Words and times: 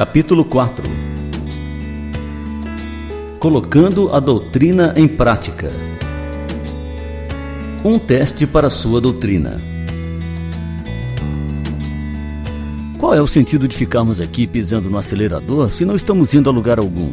Capítulo 0.00 0.46
4 0.46 0.82
Colocando 3.38 4.08
a 4.16 4.18
doutrina 4.18 4.94
em 4.96 5.06
prática. 5.06 5.70
Um 7.84 7.98
teste 7.98 8.46
para 8.46 8.70
sua 8.70 8.98
doutrina. 8.98 9.60
Qual 12.98 13.12
é 13.12 13.20
o 13.20 13.26
sentido 13.26 13.68
de 13.68 13.76
ficarmos 13.76 14.22
aqui 14.22 14.46
pisando 14.46 14.88
no 14.88 14.96
acelerador 14.96 15.68
se 15.68 15.84
não 15.84 15.94
estamos 15.94 16.32
indo 16.32 16.48
a 16.48 16.52
lugar 16.52 16.78
algum? 16.78 17.10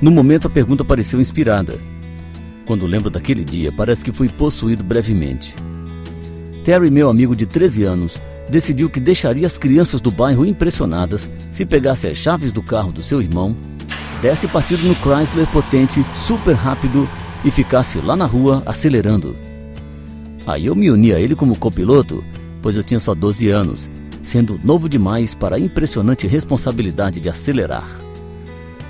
No 0.00 0.12
momento 0.12 0.46
a 0.46 0.50
pergunta 0.50 0.84
pareceu 0.84 1.20
inspirada. 1.20 1.80
Quando 2.64 2.86
lembro 2.86 3.10
daquele 3.10 3.42
dia, 3.42 3.72
parece 3.72 4.04
que 4.04 4.12
fui 4.12 4.28
possuído 4.28 4.84
brevemente. 4.84 5.52
Terry, 6.64 6.92
meu 6.92 7.10
amigo 7.10 7.34
de 7.34 7.44
13 7.44 7.82
anos, 7.82 8.20
decidiu 8.50 8.90
que 8.90 9.00
deixaria 9.00 9.46
as 9.46 9.56
crianças 9.56 10.00
do 10.00 10.10
bairro 10.10 10.44
impressionadas 10.44 11.30
se 11.50 11.64
pegasse 11.64 12.08
as 12.08 12.18
chaves 12.18 12.52
do 12.52 12.62
carro 12.62 12.92
do 12.92 13.00
seu 13.00 13.22
irmão, 13.22 13.56
desse 14.20 14.46
partido 14.46 14.86
no 14.86 14.94
Chrysler 14.94 15.46
potente, 15.46 16.04
super 16.12 16.54
rápido 16.54 17.08
e 17.44 17.50
ficasse 17.50 17.98
lá 18.00 18.14
na 18.14 18.26
rua 18.26 18.62
acelerando. 18.66 19.34
Aí 20.46 20.66
eu 20.66 20.74
me 20.74 20.90
uni 20.90 21.12
a 21.12 21.20
ele 21.20 21.34
como 21.34 21.56
copiloto, 21.56 22.22
pois 22.60 22.76
eu 22.76 22.82
tinha 22.82 23.00
só 23.00 23.14
12 23.14 23.48
anos 23.48 23.88
sendo 24.22 24.60
novo 24.62 24.88
demais 24.88 25.34
para 25.34 25.56
a 25.56 25.58
impressionante 25.58 26.26
responsabilidade 26.26 27.20
de 27.20 27.28
acelerar. 27.28 27.88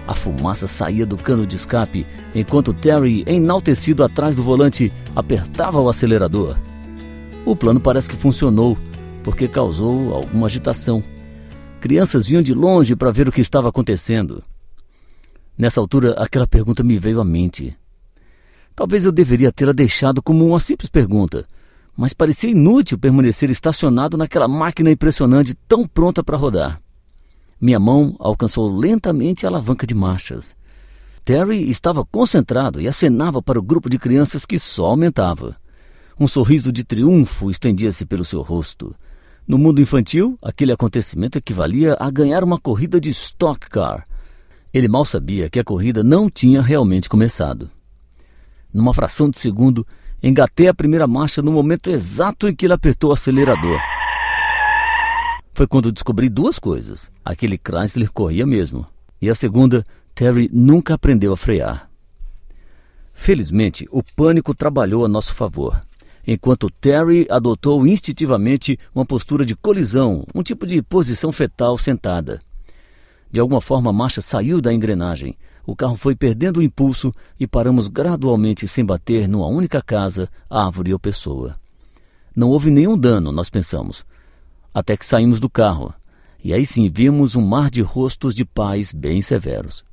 A 0.07 0.15
fumaça 0.15 0.67
saía 0.67 1.07
do 1.07 1.17
cano 1.17 1.47
de 1.47 1.55
escape 1.55 2.05
enquanto 2.35 2.75
Terry, 2.75 3.23
enaltecido 3.27 4.03
atrás 4.03 4.35
do 4.35 4.43
volante, 4.43 4.93
apertava 5.15 5.81
o 5.81 5.89
acelerador. 5.89 6.57
O 7.47 7.55
plano 7.55 7.81
parece 7.81 8.09
que 8.09 8.17
funcionou, 8.17 8.77
porque 9.23 9.49
causou 9.49 10.15
alguma 10.15 10.47
agitação. 10.47 11.03
Crianças 11.81 12.27
vinham 12.27 12.43
de 12.43 12.55
longe 12.55 12.95
para 12.95 13.11
ver 13.11 13.29
o 13.29 13.33
que 13.33 13.41
estava 13.41 13.69
acontecendo. 13.69 14.43
Nessa 15.57 15.81
altura, 15.81 16.15
aquela 16.15 16.47
pergunta 16.47 16.83
me 16.83 16.99
veio 16.99 17.21
à 17.21 17.25
mente. 17.25 17.77
Talvez 18.75 19.05
eu 19.05 19.13
deveria 19.13 19.53
tê-la 19.53 19.73
deixado 19.73 20.23
como 20.23 20.47
uma 20.47 20.59
simples 20.59 20.89
pergunta, 20.89 21.47
mas 21.97 22.15
parecia 22.15 22.51
inútil 22.51 22.99
permanecer 22.99 23.51
estacionado 23.51 24.17
naquela 24.17 24.49
máquina 24.49 24.91
impressionante 24.91 25.55
tão 25.69 25.87
pronta 25.87 26.25
para 26.25 26.37
rodar. 26.37 26.81
Minha 27.61 27.79
mão 27.79 28.17
alcançou 28.19 28.75
lentamente 28.75 29.45
a 29.45 29.51
alavanca 29.51 29.87
de 29.87 29.95
marchas. 29.95 30.57
Terry 31.25 31.69
estava 31.69 32.05
concentrado 32.07 32.81
e 32.81 32.89
acenava 32.89 33.43
para 33.43 33.59
o 33.59 33.63
grupo 33.63 33.91
de 33.91 33.99
crianças 33.99 34.47
que 34.47 34.59
só 34.59 34.87
aumentava. 34.87 35.55
Um 36.19 36.27
sorriso 36.27 36.73
de 36.73 36.85
triunfo 36.85 37.51
estendia-se 37.51 38.07
pelo 38.07 38.25
seu 38.25 38.41
rosto. 38.41 38.95
No 39.51 39.59
mundo 39.59 39.83
infantil, 39.83 40.39
aquele 40.41 40.71
acontecimento 40.71 41.37
equivalia 41.37 41.97
a 41.99 42.09
ganhar 42.09 42.45
uma 42.45 42.57
corrida 42.57 43.01
de 43.01 43.11
stock 43.11 43.69
car. 43.69 44.07
Ele 44.73 44.87
mal 44.87 45.05
sabia 45.05 45.51
que 45.51 45.59
a 45.59 45.65
corrida 45.65 46.05
não 46.05 46.31
tinha 46.31 46.63
realmente 46.63 47.09
começado. 47.09 47.69
Numa 48.73 48.95
fração 48.95 49.29
de 49.29 49.41
segundo, 49.41 49.85
Engatei 50.23 50.69
a 50.69 50.75
primeira 50.75 51.05
marcha 51.07 51.41
no 51.43 51.51
momento 51.51 51.91
exato 51.91 52.47
em 52.47 52.55
que 52.55 52.67
ele 52.67 52.75
apertou 52.75 53.11
o 53.11 53.13
acelerador. 53.13 53.81
Foi 55.53 55.67
quando 55.67 55.91
descobri 55.91 56.29
duas 56.29 56.59
coisas. 56.59 57.11
Aquele 57.25 57.59
Chrysler 57.59 58.13
corria 58.13 58.47
mesmo. 58.47 58.87
E 59.21 59.29
a 59.29 59.35
segunda, 59.35 59.83
Terry 60.15 60.49
nunca 60.53 60.95
aprendeu 60.95 61.33
a 61.33 61.37
frear. 61.37 61.91
Felizmente, 63.13 63.89
o 63.91 64.01
pânico 64.15 64.55
trabalhou 64.55 65.05
a 65.05 65.09
nosso 65.09 65.35
favor. 65.35 65.81
Enquanto 66.27 66.71
Terry 66.71 67.27
adotou 67.31 67.87
instintivamente 67.87 68.79
uma 68.95 69.07
postura 69.07 69.45
de 69.45 69.55
colisão, 69.57 70.25
um 70.35 70.43
tipo 70.43 70.67
de 70.67 70.83
posição 70.83 71.33
fetal 71.33 71.79
sentada. 71.79 72.41
De 73.31 73.41
alguma 73.41 73.61
forma, 73.61 73.91
a 73.91 73.93
marcha 73.93 74.21
saiu 74.21 74.61
da 74.61 74.73
engrenagem, 74.73 75.37
o 75.67 75.77
carro 75.77 75.97
foi 75.97 76.17
perdendo 76.17 76.59
o 76.59 76.63
impulso 76.63 77.13
e 77.39 77.47
paramos 77.47 77.89
gradualmente 77.89 78.67
sem 78.67 78.85
bater 78.85 79.29
numa 79.29 79.47
única 79.47 79.81
casa, 79.81 80.29
árvore 80.49 80.93
ou 80.93 80.99
pessoa. 80.99 81.55
Não 82.35 82.51
houve 82.51 82.71
nenhum 82.71 82.99
dano, 82.99 83.31
nós 83.31 83.51
pensamos, 83.51 84.05
até 84.75 84.97
que 84.97 85.07
saímos 85.07 85.39
do 85.39 85.49
carro. 85.49 85.95
E 86.43 86.55
aí 86.55 86.65
sim 86.65 86.91
vimos 86.91 87.37
um 87.37 87.43
mar 87.43 87.71
de 87.71 87.83
rostos 87.83 88.35
de 88.35 88.45
pais 88.45 88.93
bem 88.93 89.21
severos. 89.21 89.85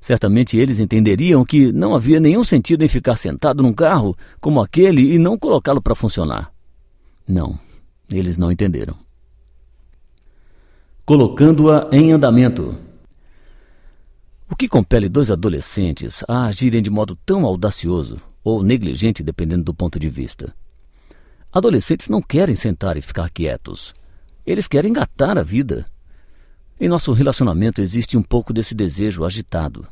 Certamente 0.00 0.56
eles 0.56 0.78
entenderiam 0.78 1.44
que 1.44 1.72
não 1.72 1.94
havia 1.94 2.20
nenhum 2.20 2.44
sentido 2.44 2.84
em 2.84 2.88
ficar 2.88 3.16
sentado 3.16 3.62
num 3.62 3.72
carro 3.72 4.16
como 4.40 4.60
aquele 4.60 5.14
e 5.14 5.18
não 5.18 5.38
colocá-lo 5.38 5.82
para 5.82 5.94
funcionar. 5.94 6.52
Não, 7.26 7.58
eles 8.10 8.38
não 8.38 8.52
entenderam. 8.52 8.96
Colocando-a 11.04 11.88
em 11.92 12.12
andamento. 12.12 12.76
O 14.48 14.54
que 14.54 14.68
compele 14.68 15.08
dois 15.08 15.30
adolescentes 15.30 16.22
a 16.28 16.46
agirem 16.46 16.80
de 16.80 16.90
modo 16.90 17.16
tão 17.26 17.44
audacioso 17.44 18.20
ou 18.44 18.62
negligente, 18.62 19.22
dependendo 19.22 19.64
do 19.64 19.74
ponto 19.74 19.98
de 19.98 20.08
vista? 20.08 20.54
Adolescentes 21.52 22.08
não 22.08 22.22
querem 22.22 22.54
sentar 22.54 22.96
e 22.96 23.00
ficar 23.00 23.30
quietos. 23.30 23.94
Eles 24.46 24.68
querem 24.68 24.90
engatar 24.90 25.36
a 25.36 25.42
vida. 25.42 25.86
Em 26.78 26.88
nosso 26.88 27.10
relacionamento 27.14 27.80
existe 27.80 28.18
um 28.18 28.22
pouco 28.22 28.52
desse 28.52 28.74
desejo 28.74 29.24
agitado. 29.24 29.86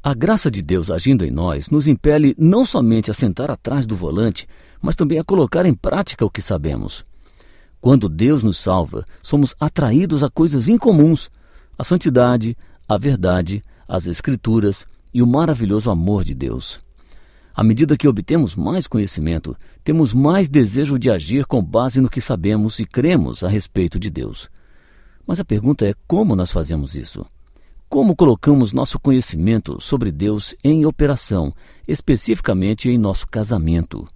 A 0.00 0.14
graça 0.14 0.48
de 0.48 0.62
Deus 0.62 0.88
agindo 0.88 1.24
em 1.24 1.32
nós 1.32 1.68
nos 1.68 1.88
impele 1.88 2.32
não 2.38 2.64
somente 2.64 3.10
a 3.10 3.14
sentar 3.14 3.50
atrás 3.50 3.84
do 3.84 3.96
volante, 3.96 4.46
mas 4.80 4.94
também 4.94 5.18
a 5.18 5.24
colocar 5.24 5.66
em 5.66 5.74
prática 5.74 6.24
o 6.24 6.30
que 6.30 6.40
sabemos. 6.40 7.04
Quando 7.80 8.08
Deus 8.08 8.44
nos 8.44 8.56
salva, 8.56 9.04
somos 9.20 9.52
atraídos 9.58 10.22
a 10.22 10.30
coisas 10.30 10.68
incomuns: 10.68 11.28
a 11.76 11.82
santidade, 11.82 12.56
a 12.88 12.96
verdade, 12.96 13.60
as 13.88 14.06
Escrituras 14.06 14.86
e 15.12 15.20
o 15.20 15.26
maravilhoso 15.26 15.90
amor 15.90 16.22
de 16.22 16.36
Deus. 16.36 16.78
À 17.52 17.64
medida 17.64 17.96
que 17.96 18.06
obtemos 18.06 18.54
mais 18.54 18.86
conhecimento, 18.86 19.56
temos 19.82 20.14
mais 20.14 20.48
desejo 20.48 21.00
de 21.00 21.10
agir 21.10 21.46
com 21.46 21.60
base 21.60 22.00
no 22.00 22.08
que 22.08 22.20
sabemos 22.20 22.78
e 22.78 22.86
cremos 22.86 23.42
a 23.42 23.48
respeito 23.48 23.98
de 23.98 24.08
Deus. 24.08 24.48
Mas 25.28 25.38
a 25.38 25.44
pergunta 25.44 25.86
é 25.86 25.92
como 26.06 26.34
nós 26.34 26.50
fazemos 26.50 26.94
isso? 26.94 27.22
Como 27.86 28.16
colocamos 28.16 28.72
nosso 28.72 28.98
conhecimento 28.98 29.78
sobre 29.78 30.10
Deus 30.10 30.54
em 30.64 30.86
operação, 30.86 31.52
especificamente 31.86 32.88
em 32.88 32.96
nosso 32.96 33.28
casamento? 33.28 34.08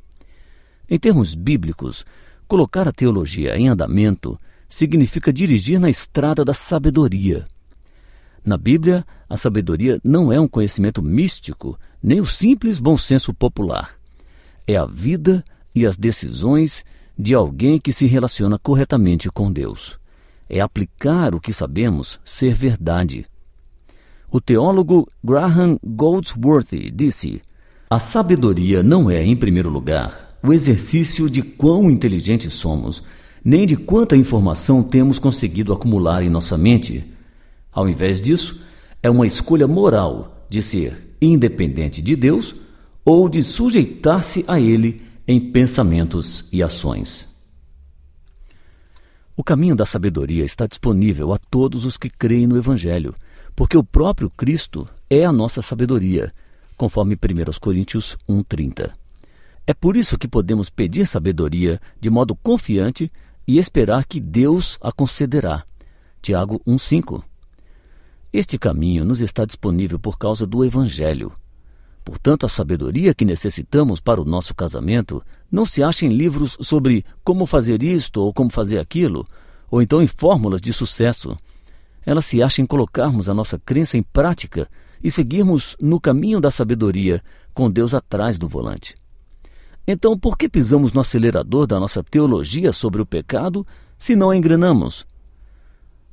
Em 0.89 0.99
termos 0.99 1.35
bíblicos, 1.35 2.07
colocar 2.49 2.89
a 2.89 2.93
teologia 2.93 3.59
em 3.59 3.69
andamento 3.69 4.39
significa 4.67 5.31
dirigir 5.31 5.79
na 5.79 5.91
estrada 5.91 6.47
da 6.47 6.55
sabedoria. 6.55 7.45
Na 8.43 8.57
Bíblia, 8.57 9.05
a 9.29 9.37
sabedoria 9.37 10.01
não 10.03 10.33
é 10.33 10.41
um 10.41 10.49
conhecimento 10.49 11.03
místico, 11.03 11.79
nem 12.03 12.23
o 12.23 12.27
simples 12.27 12.79
bom 12.79 12.97
senso 12.97 13.35
popular. 13.35 13.99
É 14.67 14.77
a 14.77 14.87
vida 14.87 15.45
e 15.75 15.85
as 15.85 15.95
decisões 15.95 16.83
de 17.19 17.35
alguém 17.35 17.79
que 17.79 17.93
se 17.93 18.07
relaciona 18.07 18.59
corretamente 18.59 19.31
com 19.31 19.53
Deus. 19.53 20.01
É 20.53 20.61
aplicar 20.61 21.35
o 21.35 21.41
que 21.41 21.53
sabemos 21.53 22.21
ser 22.25 22.55
verdade. 22.55 23.25
O 24.31 24.41
teólogo 24.41 25.09
Graham 25.25 25.79
Goldsworthy 25.83 26.93
disse: 26.93 27.43
A 27.91 27.99
sabedoria 27.99 28.85
não 28.85 29.11
é, 29.11 29.25
em 29.25 29.35
primeiro 29.35 29.69
lugar, 29.69 30.37
o 30.45 30.53
exercício 30.53 31.29
de 31.29 31.43
quão 31.43 31.91
inteligentes 31.91 32.53
somos, 32.53 33.03
nem 33.45 33.67
de 33.67 33.77
quanta 33.77 34.15
informação 34.15 34.83
temos 34.83 35.19
conseguido 35.19 35.73
acumular 35.73 36.23
em 36.23 36.31
nossa 36.31 36.57
mente 36.57 37.13
ao 37.73 37.89
invés 37.89 38.21
disso, 38.21 38.63
é 39.03 39.09
uma 39.09 39.27
escolha 39.27 39.67
moral 39.67 40.47
de 40.49 40.61
ser 40.61 41.17
independente 41.21 42.03
de 42.03 42.15
Deus 42.15 42.55
ou 43.05 43.29
de 43.29 43.43
sujeitar-se 43.43 44.45
a 44.47 44.61
Ele 44.61 45.01
em 45.27 45.41
pensamentos 45.41 46.45
e 46.53 46.63
ações. 46.63 47.32
O 49.37 49.43
caminho 49.43 49.75
da 49.75 49.87
sabedoria 49.87 50.45
está 50.45 50.67
disponível 50.67 51.33
a 51.33 51.39
todos 51.39 51.85
os 51.85 51.97
que 51.97 52.11
creem 52.11 52.47
no 52.47 52.57
Evangelho, 52.57 53.15
porque 53.57 53.77
o 53.77 53.85
próprio 53.85 54.31
Cristo 54.31 54.87
é 55.09 55.25
a 55.25 55.33
nossa 55.33 55.63
sabedoria, 55.63 56.33
conforme 56.77 57.15
1 57.15 57.19
Coríntios 57.61 58.17
1,30. 58.29 58.93
É 59.67 59.73
por 59.73 59.97
isso 59.97 60.19
que 60.19 60.29
podemos 60.29 60.69
pedir 60.69 61.07
sabedoria 61.07 61.81
de 62.01 62.11
modo 62.11 62.35
confiante 62.35 63.11
e 63.47 63.59
esperar 63.59 64.05
que 64.05 64.21
Deus 64.21 64.79
a 64.81 64.93
concederá. 64.93 65.65
Tiago 66.21 66.61
1,5 66.67 67.23
este 68.33 68.59
caminho 68.59 69.05
nos 69.05 69.21
está 69.21 69.45
disponível 69.45 69.99
por 69.99 70.17
causa 70.17 70.47
do 70.47 70.65
Evangelho. 70.65 71.33
Portanto, 72.03 72.47
a 72.47 72.49
sabedoria 72.49 73.13
que 73.13 73.27
necessitamos 73.27 74.01
para 74.01 74.23
o 74.23 74.25
nosso 74.25 74.55
casamento 74.55 75.23
não 75.53 75.67
se 75.67 75.83
acha 75.83 76.07
em 76.07 76.09
livros 76.09 76.57
sobre 76.63 77.05
como 77.23 77.45
fazer 77.45 77.83
isto 77.83 78.23
ou 78.23 78.33
como 78.33 78.49
fazer 78.49 78.79
aquilo, 78.79 79.27
ou 79.71 79.83
então 79.83 80.03
em 80.03 80.07
fórmulas 80.07 80.63
de 80.63 80.73
sucesso. 80.73 81.37
Ela 82.07 82.23
se 82.23 82.43
acha 82.43 82.63
em 82.63 82.67
colocarmos 82.67 83.29
a 83.29 83.35
nossa 83.35 83.59
crença 83.59 83.99
em 83.99 84.03
prática 84.03 84.67
e 85.05 85.11
seguirmos 85.11 85.77
no 85.79 86.01
caminho 86.01 86.41
da 86.41 86.51
sabedoria, 86.51 87.23
com 87.53 87.71
Deus 87.71 87.93
atrás 87.93 88.39
do 88.39 88.49
volante. 88.49 88.95
Então, 89.87 90.19
por 90.19 90.39
que 90.39 90.49
pisamos 90.49 90.93
no 90.93 91.01
acelerador 91.01 91.67
da 91.67 91.79
nossa 91.79 92.03
teologia 92.03 92.73
sobre 92.73 93.03
o 93.03 93.07
pecado 93.07 93.67
se 93.99 94.17
não 94.17 94.33
engrenamos? 94.33 95.05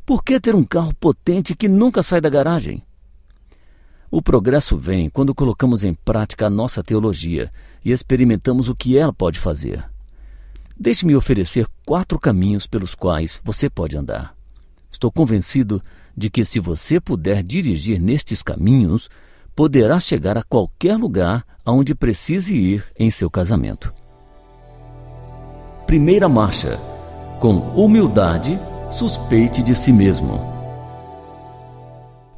Por 0.06 0.24
que 0.24 0.40
ter 0.40 0.54
um 0.56 0.64
carro 0.64 0.94
potente 0.96 1.56
que 1.56 1.70
nunca 1.70 2.04
sai 2.04 2.20
da 2.20 2.30
garagem? 2.30 2.84
O 4.12 4.22
progresso 4.24 4.76
vem 4.76 5.08
quando 5.08 5.36
colocamos 5.36 5.84
em 5.84 5.94
prática 5.94 6.48
a 6.48 6.50
nossa 6.50 6.84
teologia 6.84 7.52
e 7.84 7.92
experimentamos 7.92 8.70
o 8.70 8.76
que 8.76 8.98
ela 8.98 9.14
pode 9.14 9.40
fazer. 9.40 9.84
Deixe-me 10.78 11.16
oferecer 11.16 11.68
quatro 11.86 12.20
caminhos 12.20 12.66
pelos 12.66 12.96
quais 12.96 13.42
você 13.44 13.70
pode 13.70 13.98
andar. 13.98 14.34
Estou 14.92 15.12
convencido 15.12 15.82
de 16.16 16.30
que, 16.30 16.44
se 16.44 16.60
você 16.60 17.00
puder 17.00 17.44
dirigir 17.44 18.00
nestes 18.00 18.42
caminhos, 18.42 19.10
poderá 19.56 20.00
chegar 20.00 20.38
a 20.38 20.44
qualquer 20.44 20.96
lugar 20.98 21.46
aonde 21.66 21.94
precise 21.94 22.56
ir 22.56 22.86
em 22.98 23.10
seu 23.10 23.30
casamento. 23.30 23.94
Primeira 25.86 26.30
marcha: 26.30 26.78
com 27.40 27.58
humildade, 27.76 28.60
suspeite 28.90 29.62
de 29.62 29.76
si 29.76 29.92
mesmo. 29.92 30.59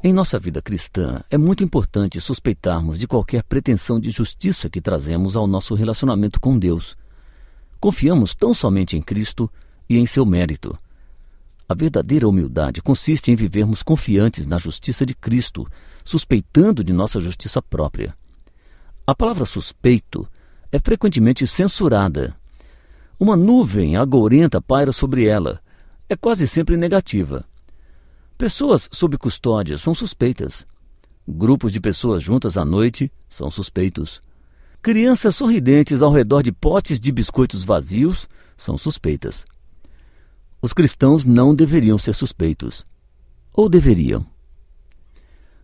Em 0.04 0.12
nossa 0.12 0.36
vida 0.36 0.60
cristã, 0.60 1.22
é 1.30 1.38
muito 1.38 1.62
importante 1.62 2.20
suspeitarmos 2.20 2.98
de 2.98 3.06
qualquer 3.06 3.44
pretensão 3.44 4.00
de 4.00 4.10
justiça 4.10 4.68
que 4.68 4.80
trazemos 4.80 5.36
ao 5.36 5.46
nosso 5.46 5.76
relacionamento 5.76 6.40
com 6.40 6.58
Deus. 6.58 6.96
Confiamos 7.78 8.34
tão 8.34 8.52
somente 8.52 8.96
em 8.96 9.00
Cristo 9.00 9.48
e 9.88 9.96
em 9.96 10.04
seu 10.04 10.26
mérito. 10.26 10.76
A 11.68 11.74
verdadeira 11.74 12.28
humildade 12.28 12.82
consiste 12.82 13.30
em 13.30 13.36
vivermos 13.36 13.80
confiantes 13.80 14.44
na 14.44 14.58
justiça 14.58 15.06
de 15.06 15.14
Cristo, 15.14 15.64
suspeitando 16.02 16.82
de 16.82 16.92
nossa 16.92 17.20
justiça 17.20 17.62
própria. 17.62 18.12
A 19.06 19.14
palavra 19.14 19.44
suspeito 19.44 20.26
é 20.72 20.80
frequentemente 20.80 21.46
censurada. 21.46 22.34
Uma 23.20 23.36
nuvem 23.36 23.96
agourenta 23.96 24.60
paira 24.60 24.90
sobre 24.90 25.26
ela. 25.26 25.60
É 26.08 26.16
quase 26.16 26.48
sempre 26.48 26.76
negativa. 26.76 27.44
Pessoas 28.42 28.88
sob 28.90 29.16
custódia 29.16 29.78
são 29.78 29.94
suspeitas. 29.94 30.66
Grupos 31.28 31.72
de 31.72 31.78
pessoas 31.78 32.20
juntas 32.20 32.56
à 32.56 32.64
noite 32.64 33.08
são 33.28 33.48
suspeitos. 33.48 34.20
Crianças 34.82 35.36
sorridentes 35.36 36.02
ao 36.02 36.10
redor 36.10 36.42
de 36.42 36.50
potes 36.50 36.98
de 36.98 37.12
biscoitos 37.12 37.62
vazios 37.62 38.28
são 38.56 38.76
suspeitas. 38.76 39.44
Os 40.60 40.72
cristãos 40.72 41.24
não 41.24 41.54
deveriam 41.54 41.96
ser 41.96 42.14
suspeitos. 42.14 42.84
Ou 43.52 43.68
deveriam? 43.68 44.26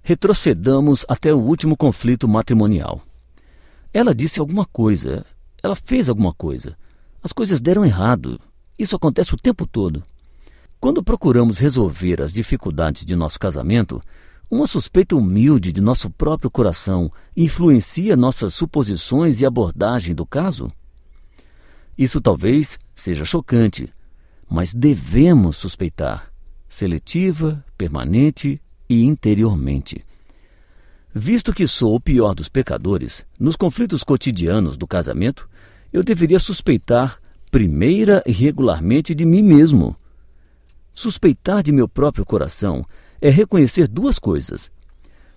Retrocedamos 0.00 1.04
até 1.08 1.34
o 1.34 1.38
último 1.40 1.76
conflito 1.76 2.28
matrimonial. 2.28 3.02
Ela 3.92 4.14
disse 4.14 4.38
alguma 4.38 4.64
coisa, 4.64 5.26
ela 5.60 5.74
fez 5.74 6.08
alguma 6.08 6.32
coisa. 6.32 6.78
As 7.24 7.32
coisas 7.32 7.60
deram 7.60 7.84
errado. 7.84 8.40
Isso 8.78 8.94
acontece 8.94 9.34
o 9.34 9.36
tempo 9.36 9.66
todo. 9.66 10.00
Quando 10.80 11.02
procuramos 11.02 11.58
resolver 11.58 12.22
as 12.22 12.32
dificuldades 12.32 13.04
de 13.04 13.16
nosso 13.16 13.38
casamento, 13.38 14.00
uma 14.48 14.64
suspeita 14.64 15.16
humilde 15.16 15.72
de 15.72 15.80
nosso 15.80 16.08
próprio 16.08 16.48
coração 16.48 17.10
influencia 17.36 18.16
nossas 18.16 18.54
suposições 18.54 19.40
e 19.40 19.46
abordagem 19.46 20.14
do 20.14 20.24
caso? 20.24 20.68
Isso 21.96 22.20
talvez 22.20 22.78
seja 22.94 23.24
chocante, 23.24 23.92
mas 24.48 24.72
devemos 24.72 25.56
suspeitar, 25.56 26.30
seletiva, 26.68 27.64
permanente 27.76 28.62
e 28.88 29.02
interiormente. 29.02 30.04
Visto 31.12 31.52
que 31.52 31.66
sou 31.66 31.96
o 31.96 32.00
pior 32.00 32.34
dos 32.36 32.48
pecadores, 32.48 33.26
nos 33.40 33.56
conflitos 33.56 34.04
cotidianos 34.04 34.76
do 34.76 34.86
casamento, 34.86 35.48
eu 35.92 36.04
deveria 36.04 36.38
suspeitar 36.38 37.20
primeira 37.50 38.22
e 38.24 38.30
regularmente 38.30 39.12
de 39.12 39.26
mim 39.26 39.42
mesmo. 39.42 39.96
Suspeitar 40.98 41.62
de 41.62 41.70
meu 41.70 41.88
próprio 41.88 42.26
coração 42.26 42.84
é 43.20 43.30
reconhecer 43.30 43.86
duas 43.86 44.18
coisas. 44.18 44.68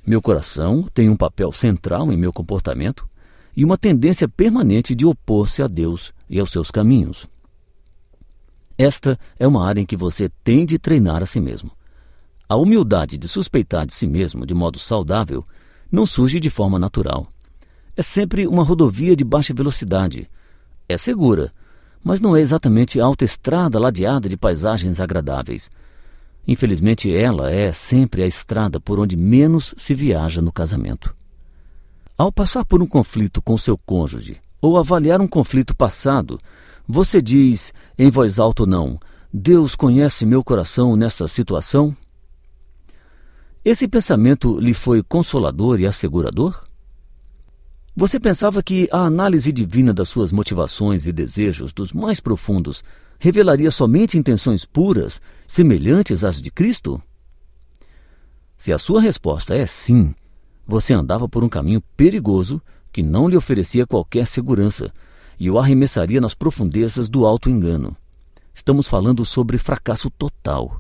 Meu 0.04 0.20
coração 0.20 0.90
tem 0.92 1.08
um 1.08 1.16
papel 1.16 1.52
central 1.52 2.12
em 2.12 2.18
meu 2.18 2.34
comportamento 2.34 3.08
e 3.56 3.64
uma 3.64 3.78
tendência 3.78 4.28
permanente 4.28 4.96
de 4.96 5.06
opor-se 5.06 5.62
a 5.62 5.68
Deus 5.68 6.12
e 6.28 6.40
aos 6.40 6.50
seus 6.50 6.72
caminhos. 6.72 7.28
Esta 8.76 9.20
é 9.38 9.48
uma 9.48 9.64
área 9.64 9.80
em 9.80 9.86
que 9.86 9.96
você 9.96 10.32
tem 10.44 10.66
de 10.66 10.80
treinar 10.80 11.22
a 11.22 11.28
si 11.28 11.40
mesmo. 11.40 11.70
A 12.50 12.56
humildade 12.56 13.16
de 13.16 13.28
suspeitar 13.28 13.86
de 13.86 13.94
si 13.94 14.08
mesmo 14.08 14.48
de 14.48 14.56
modo 14.56 14.80
saudável 14.80 15.46
não 15.92 16.08
surge 16.08 16.40
de 16.40 16.50
forma 16.50 16.80
natural. 16.80 17.24
É 17.96 18.02
sempre 18.02 18.48
uma 18.48 18.64
rodovia 18.64 19.16
de 19.16 19.24
baixa 19.24 19.54
velocidade. 19.54 20.28
É 20.90 20.98
segura, 20.98 21.52
mas 22.04 22.20
não 22.20 22.36
é 22.36 22.42
exatamente 22.42 23.00
alta 23.00 23.24
estrada 23.24 23.80
ladeada 23.80 24.28
de 24.28 24.38
paisagens 24.38 25.00
agradáveis. 25.00 25.70
Infelizmente, 26.48 27.14
ela 27.14 27.52
é 27.52 27.72
sempre 27.72 28.24
a 28.24 28.28
estrada 28.28 28.80
por 28.80 29.00
onde 29.00 29.16
menos 29.16 29.74
se 29.78 29.94
viaja 29.94 30.42
no 30.42 30.52
casamento. 30.52 31.16
Ao 32.18 32.32
passar 32.32 32.66
por 32.66 32.82
um 32.82 32.88
conflito 32.88 33.42
com 33.42 33.58
seu 33.58 33.78
cônjuge 33.78 34.38
ou 34.62 34.78
avaliar 34.78 35.22
um 35.22 35.28
conflito 35.28 35.76
passado, 35.76 36.38
você 36.88 37.22
diz, 37.22 37.74
em 37.98 38.10
voz 38.10 38.40
alta 38.40 38.64
ou 38.64 38.68
não, 38.68 39.00
Deus 39.34 39.76
conhece 39.76 40.26
meu 40.26 40.44
coração 40.44 40.96
nessa 40.96 41.28
situação? 41.28 41.96
Esse 43.64 43.88
pensamento 43.88 44.60
lhe 44.60 44.74
foi 44.74 45.04
consolador 45.04 45.80
e 45.80 45.86
assegurador? 45.86 46.64
Você 47.94 48.20
pensava 48.20 48.64
que 48.64 48.88
a 48.90 49.00
análise 49.00 49.52
divina 49.52 49.94
das 49.94 50.08
suas 50.08 50.32
motivações 50.32 51.06
e 51.06 51.12
desejos 51.12 51.74
dos 51.74 51.92
mais 51.92 52.22
profundos 52.22 52.82
revelaria 53.20 53.70
somente 53.70 54.18
intenções 54.18 54.64
puras, 54.64 55.22
semelhantes 55.46 56.24
às 56.24 56.42
de 56.42 56.50
Cristo? 56.50 57.02
Se 58.56 58.72
a 58.72 58.78
sua 58.78 59.02
resposta 59.02 59.54
é 59.54 59.66
sim, 59.66 60.16
você 60.66 60.94
andava 60.94 61.28
por 61.28 61.44
um 61.44 61.50
caminho 61.50 61.82
perigoso 61.98 62.62
que 62.94 63.04
não 63.04 63.28
lhe 63.28 63.36
oferecia 63.36 63.86
qualquer 63.86 64.26
segurança 64.26 64.90
e 65.38 65.52
o 65.52 65.60
arremessaria 65.60 66.22
nas 66.22 66.34
profundezas 66.34 67.10
do 67.10 67.26
auto-engano. 67.26 67.96
Estamos 68.54 68.88
falando 68.88 69.26
sobre 69.26 69.58
fracasso 69.58 70.10
total. 70.10 70.80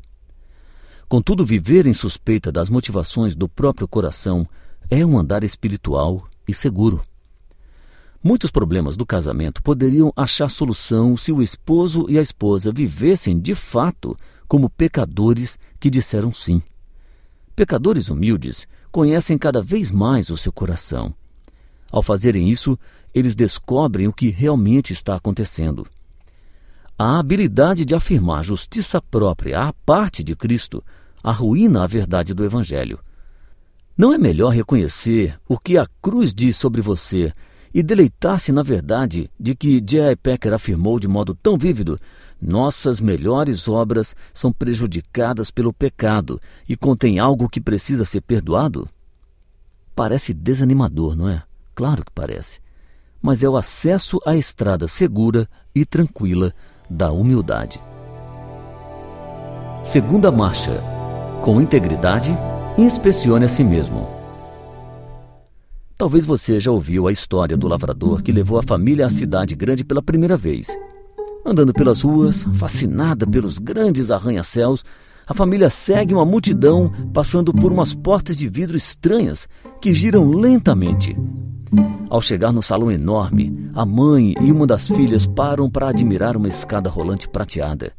Contudo, 1.09 1.45
viver 1.45 1.87
em 1.87 1.93
suspeita 1.93 2.53
das 2.53 2.69
motivações 2.69 3.35
do 3.35 3.49
próprio 3.49 3.87
coração 3.87 4.47
é 4.89 5.05
um 5.05 5.19
andar 5.19 5.43
espiritual 5.43 6.25
e 6.51 6.53
seguro. 6.53 7.01
Muitos 8.23 8.51
problemas 8.51 8.95
do 8.95 9.05
casamento 9.05 9.63
poderiam 9.63 10.13
achar 10.15 10.47
solução 10.47 11.17
se 11.17 11.31
o 11.31 11.41
esposo 11.41 12.05
e 12.07 12.19
a 12.19 12.21
esposa 12.21 12.71
vivessem 12.71 13.39
de 13.39 13.55
fato 13.55 14.15
como 14.47 14.69
pecadores 14.69 15.57
que 15.79 15.89
disseram 15.89 16.31
sim. 16.31 16.61
Pecadores 17.55 18.09
humildes 18.09 18.67
conhecem 18.91 19.37
cada 19.37 19.61
vez 19.61 19.89
mais 19.89 20.29
o 20.29 20.37
seu 20.37 20.51
coração. 20.51 21.13
Ao 21.89 22.03
fazerem 22.03 22.49
isso, 22.49 22.77
eles 23.13 23.33
descobrem 23.33 24.07
o 24.07 24.13
que 24.13 24.29
realmente 24.29 24.93
está 24.93 25.15
acontecendo. 25.15 25.87
A 26.97 27.17
habilidade 27.17 27.83
de 27.83 27.95
afirmar 27.95 28.43
justiça 28.43 29.01
própria 29.01 29.61
à 29.61 29.73
parte 29.73 30.23
de 30.23 30.35
Cristo 30.35 30.83
arruína 31.23 31.83
a 31.83 31.87
verdade 31.87 32.33
do 32.33 32.43
Evangelho. 32.43 32.99
Não 33.97 34.13
é 34.13 34.17
melhor 34.17 34.49
reconhecer 34.49 35.39
o 35.47 35.57
que 35.57 35.77
a 35.77 35.85
cruz 36.01 36.33
diz 36.33 36.55
sobre 36.55 36.81
você 36.81 37.31
e 37.73 37.81
deleitar-se 37.81 38.51
na 38.51 38.63
verdade 38.63 39.29
de 39.39 39.55
que 39.55 39.79
J.I. 39.79 40.15
Packer 40.15 40.53
afirmou 40.53 40.99
de 40.99 41.07
modo 41.07 41.35
tão 41.35 41.57
vívido: 41.57 41.97
nossas 42.41 42.99
melhores 42.99 43.67
obras 43.67 44.15
são 44.33 44.51
prejudicadas 44.51 45.51
pelo 45.51 45.71
pecado 45.71 46.39
e 46.67 46.75
contêm 46.75 47.19
algo 47.19 47.49
que 47.49 47.61
precisa 47.61 48.05
ser 48.05 48.21
perdoado? 48.21 48.87
Parece 49.95 50.33
desanimador, 50.33 51.15
não 51.15 51.29
é? 51.29 51.43
Claro 51.75 52.03
que 52.03 52.11
parece 52.11 52.59
mas 53.21 53.43
é 53.43 53.49
o 53.49 53.55
acesso 53.55 54.19
à 54.25 54.35
estrada 54.35 54.87
segura 54.87 55.47
e 55.75 55.85
tranquila 55.85 56.53
da 56.89 57.11
humildade. 57.11 57.79
Segunda 59.83 60.31
marcha. 60.31 60.81
Com 61.41 61.61
integridade, 61.61 62.35
inspecione 62.77 63.45
a 63.45 63.47
si 63.47 63.63
mesmo. 63.63 64.07
Talvez 65.97 66.25
você 66.25 66.59
já 66.59 66.71
ouviu 66.71 67.07
a 67.07 67.11
história 67.11 67.55
do 67.55 67.67
lavrador 67.67 68.23
que 68.23 68.31
levou 68.31 68.57
a 68.57 68.63
família 68.63 69.05
à 69.05 69.09
cidade 69.09 69.55
grande 69.55 69.83
pela 69.83 70.01
primeira 70.01 70.35
vez. 70.35 70.75
Andando 71.45 71.73
pelas 71.73 72.01
ruas, 72.01 72.43
fascinada 72.53 73.27
pelos 73.27 73.59
grandes 73.59 74.09
arranha-céus, 74.09 74.83
a 75.27 75.33
família 75.33 75.69
segue 75.69 76.13
uma 76.13 76.25
multidão 76.25 76.91
passando 77.13 77.53
por 77.53 77.71
umas 77.71 77.93
portas 77.93 78.35
de 78.37 78.47
vidro 78.47 78.77
estranhas 78.77 79.47
que 79.79 79.93
giram 79.93 80.31
lentamente. 80.31 81.15
Ao 82.09 82.21
chegar 82.21 82.51
no 82.51 82.61
salão 82.61 82.91
enorme, 82.91 83.69
a 83.73 83.85
mãe 83.85 84.33
e 84.41 84.51
uma 84.51 84.65
das 84.65 84.87
filhas 84.87 85.25
param 85.25 85.69
para 85.69 85.89
admirar 85.89 86.35
uma 86.35 86.47
escada 86.47 86.89
rolante 86.89 87.29
prateada. 87.29 87.93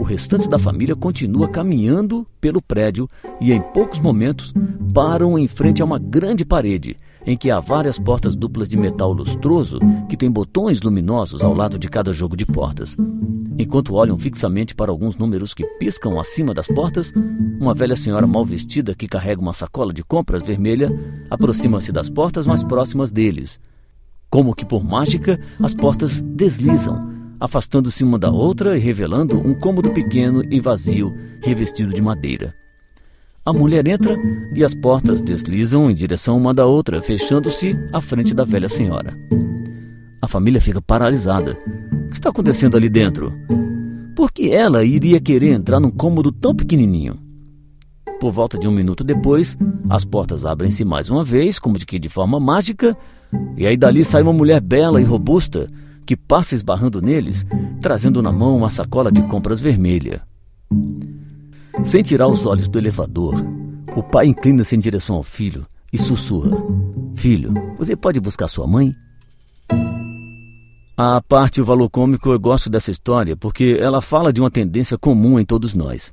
O 0.00 0.02
restante 0.02 0.48
da 0.48 0.58
família 0.58 0.94
continua 0.94 1.48
caminhando 1.48 2.26
pelo 2.40 2.60
prédio 2.60 3.08
e, 3.40 3.52
em 3.52 3.60
poucos 3.60 3.98
momentos, 3.98 4.52
param 4.92 5.38
em 5.38 5.46
frente 5.46 5.82
a 5.82 5.84
uma 5.84 5.98
grande 5.98 6.44
parede 6.44 6.96
em 7.26 7.36
que 7.36 7.50
há 7.50 7.58
várias 7.58 7.98
portas 7.98 8.36
duplas 8.36 8.68
de 8.68 8.76
metal 8.76 9.12
lustroso 9.12 9.80
que 10.08 10.16
têm 10.16 10.30
botões 10.30 10.80
luminosos 10.80 11.42
ao 11.42 11.52
lado 11.52 11.78
de 11.78 11.88
cada 11.88 12.12
jogo 12.12 12.36
de 12.36 12.46
portas. 12.46 12.96
Enquanto 13.58 13.94
olham 13.94 14.16
fixamente 14.16 14.74
para 14.74 14.92
alguns 14.92 15.16
números 15.16 15.52
que 15.52 15.64
piscam 15.78 16.20
acima 16.20 16.54
das 16.54 16.68
portas, 16.68 17.12
uma 17.58 17.74
velha 17.74 17.96
senhora 17.96 18.26
mal 18.26 18.44
vestida 18.44 18.94
que 18.94 19.08
carrega 19.08 19.40
uma 19.40 19.52
sacola 19.52 19.92
de 19.92 20.04
compras 20.04 20.42
vermelha 20.42 20.88
aproxima-se 21.28 21.90
das 21.90 22.08
portas 22.08 22.46
mais 22.46 22.62
próximas 22.62 23.10
deles. 23.10 23.58
Como 24.30 24.54
que 24.54 24.64
por 24.64 24.84
mágica, 24.84 25.40
as 25.62 25.74
portas 25.74 26.20
deslizam, 26.20 27.15
afastando-se 27.40 28.02
uma 28.02 28.18
da 28.18 28.30
outra 28.30 28.76
e 28.76 28.80
revelando 28.80 29.38
um 29.38 29.54
cômodo 29.54 29.90
pequeno 29.90 30.42
e 30.50 30.60
vazio, 30.60 31.14
revestido 31.42 31.92
de 31.92 32.00
madeira. 32.00 32.54
A 33.44 33.52
mulher 33.52 33.86
entra 33.86 34.16
e 34.54 34.64
as 34.64 34.74
portas 34.74 35.20
deslizam 35.20 35.90
em 35.90 35.94
direção 35.94 36.36
uma 36.36 36.52
da 36.52 36.66
outra, 36.66 37.00
fechando-se 37.00 37.70
à 37.92 38.00
frente 38.00 38.34
da 38.34 38.44
velha 38.44 38.68
senhora. 38.68 39.16
A 40.20 40.26
família 40.26 40.60
fica 40.60 40.82
paralisada. 40.82 41.56
O 42.06 42.08
que 42.08 42.16
está 42.16 42.30
acontecendo 42.30 42.76
ali 42.76 42.88
dentro? 42.88 43.32
Por 44.16 44.32
que 44.32 44.50
ela 44.50 44.84
iria 44.84 45.20
querer 45.20 45.52
entrar 45.52 45.78
num 45.78 45.90
cômodo 45.90 46.32
tão 46.32 46.56
pequenininho? 46.56 47.14
Por 48.18 48.32
volta 48.32 48.58
de 48.58 48.66
um 48.66 48.72
minuto 48.72 49.04
depois, 49.04 49.56
as 49.88 50.04
portas 50.04 50.44
abrem-se 50.44 50.84
mais 50.84 51.08
uma 51.10 51.22
vez, 51.22 51.58
como 51.58 51.78
de 51.78 51.86
que 51.86 51.98
de 51.98 52.08
forma 52.08 52.40
mágica, 52.40 52.96
e 53.56 53.66
aí 53.66 53.76
dali 53.76 54.04
sai 54.04 54.22
uma 54.22 54.32
mulher 54.32 54.60
bela 54.60 55.00
e 55.00 55.04
robusta 55.04 55.66
que 56.06 56.16
passa 56.16 56.54
esbarrando 56.54 57.02
neles, 57.02 57.44
trazendo 57.80 58.22
na 58.22 58.32
mão 58.32 58.56
uma 58.56 58.70
sacola 58.70 59.10
de 59.10 59.20
compras 59.22 59.60
vermelha. 59.60 60.22
Sem 61.84 62.02
tirar 62.02 62.28
os 62.28 62.46
olhos 62.46 62.68
do 62.68 62.78
elevador, 62.78 63.34
o 63.96 64.02
pai 64.02 64.26
inclina-se 64.26 64.76
em 64.76 64.78
direção 64.78 65.16
ao 65.16 65.22
filho 65.22 65.62
e 65.92 65.98
sussurra: 65.98 66.56
Filho, 67.14 67.52
você 67.76 67.96
pode 67.96 68.20
buscar 68.20 68.48
sua 68.48 68.66
mãe? 68.66 68.94
A 70.96 71.20
parte 71.20 71.60
o 71.60 71.64
valor 71.64 71.90
cômico 71.90 72.30
eu 72.30 72.40
gosto 72.40 72.70
dessa 72.70 72.90
história 72.90 73.36
porque 73.36 73.76
ela 73.78 74.00
fala 74.00 74.32
de 74.32 74.40
uma 74.40 74.50
tendência 74.50 74.96
comum 74.96 75.38
em 75.38 75.44
todos 75.44 75.74
nós. 75.74 76.10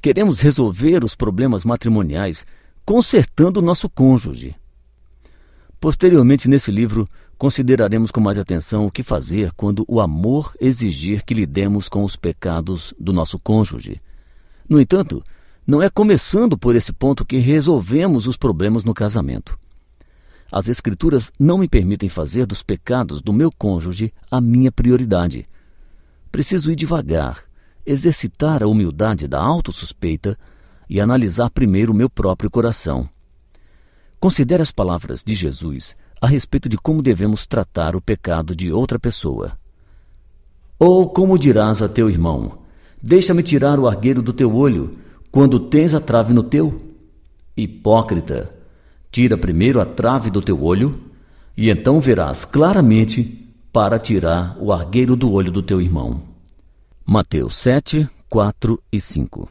Queremos 0.00 0.40
resolver 0.40 1.04
os 1.04 1.14
problemas 1.14 1.64
matrimoniais 1.64 2.46
consertando 2.86 3.60
o 3.60 3.62
nosso 3.62 3.90
cônjuge. 3.90 4.54
Posteriormente, 5.78 6.48
nesse 6.48 6.70
livro, 6.70 7.06
consideraremos 7.40 8.10
com 8.10 8.20
mais 8.20 8.36
atenção 8.36 8.84
o 8.84 8.90
que 8.90 9.02
fazer 9.02 9.50
quando 9.52 9.82
o 9.88 9.98
amor 9.98 10.54
exigir 10.60 11.24
que 11.24 11.32
lidemos 11.32 11.88
com 11.88 12.04
os 12.04 12.14
pecados 12.14 12.92
do 13.00 13.14
nosso 13.14 13.38
cônjuge. 13.38 13.98
No 14.68 14.78
entanto, 14.78 15.24
não 15.66 15.82
é 15.82 15.88
começando 15.88 16.58
por 16.58 16.76
esse 16.76 16.92
ponto 16.92 17.24
que 17.24 17.38
resolvemos 17.38 18.26
os 18.26 18.36
problemas 18.36 18.84
no 18.84 18.92
casamento. 18.92 19.58
As 20.52 20.68
Escrituras 20.68 21.32
não 21.40 21.56
me 21.56 21.66
permitem 21.66 22.10
fazer 22.10 22.44
dos 22.44 22.62
pecados 22.62 23.22
do 23.22 23.32
meu 23.32 23.50
cônjuge 23.50 24.12
a 24.30 24.38
minha 24.38 24.70
prioridade. 24.70 25.46
Preciso 26.30 26.70
ir 26.70 26.76
devagar, 26.76 27.44
exercitar 27.86 28.62
a 28.62 28.68
humildade 28.68 29.26
da 29.26 29.40
autossuspeita 29.40 30.38
e 30.90 31.00
analisar 31.00 31.48
primeiro 31.48 31.92
o 31.92 31.96
meu 31.96 32.10
próprio 32.10 32.50
coração. 32.50 33.08
Considere 34.20 34.62
as 34.62 34.70
palavras 34.70 35.24
de 35.24 35.34
Jesus 35.34 35.96
a 36.20 36.26
respeito 36.26 36.68
de 36.68 36.76
como 36.76 37.02
devemos 37.02 37.46
tratar 37.46 37.96
o 37.96 38.00
pecado 38.00 38.54
de 38.54 38.70
outra 38.70 38.98
pessoa. 38.98 39.52
Ou 40.78 41.08
como 41.08 41.38
dirás 41.38 41.82
a 41.82 41.88
teu 41.88 42.10
irmão: 42.10 42.58
Deixa-me 43.02 43.42
tirar 43.42 43.78
o 43.78 43.88
argueiro 43.88 44.20
do 44.20 44.32
teu 44.32 44.54
olho, 44.54 44.90
quando 45.30 45.58
tens 45.58 45.94
a 45.94 46.00
trave 46.00 46.32
no 46.32 46.42
teu? 46.42 46.80
Hipócrita! 47.56 48.50
Tira 49.10 49.36
primeiro 49.36 49.80
a 49.80 49.86
trave 49.86 50.30
do 50.30 50.42
teu 50.42 50.62
olho, 50.62 50.92
e 51.56 51.70
então 51.70 52.00
verás 52.00 52.44
claramente 52.44 53.48
para 53.72 53.98
tirar 53.98 54.56
o 54.60 54.72
argueiro 54.72 55.16
do 55.16 55.32
olho 55.32 55.50
do 55.50 55.62
teu 55.62 55.80
irmão. 55.80 56.22
Mateus 57.04 57.56
7, 57.56 58.08
4 58.28 58.80
e 58.92 59.00
5 59.00 59.48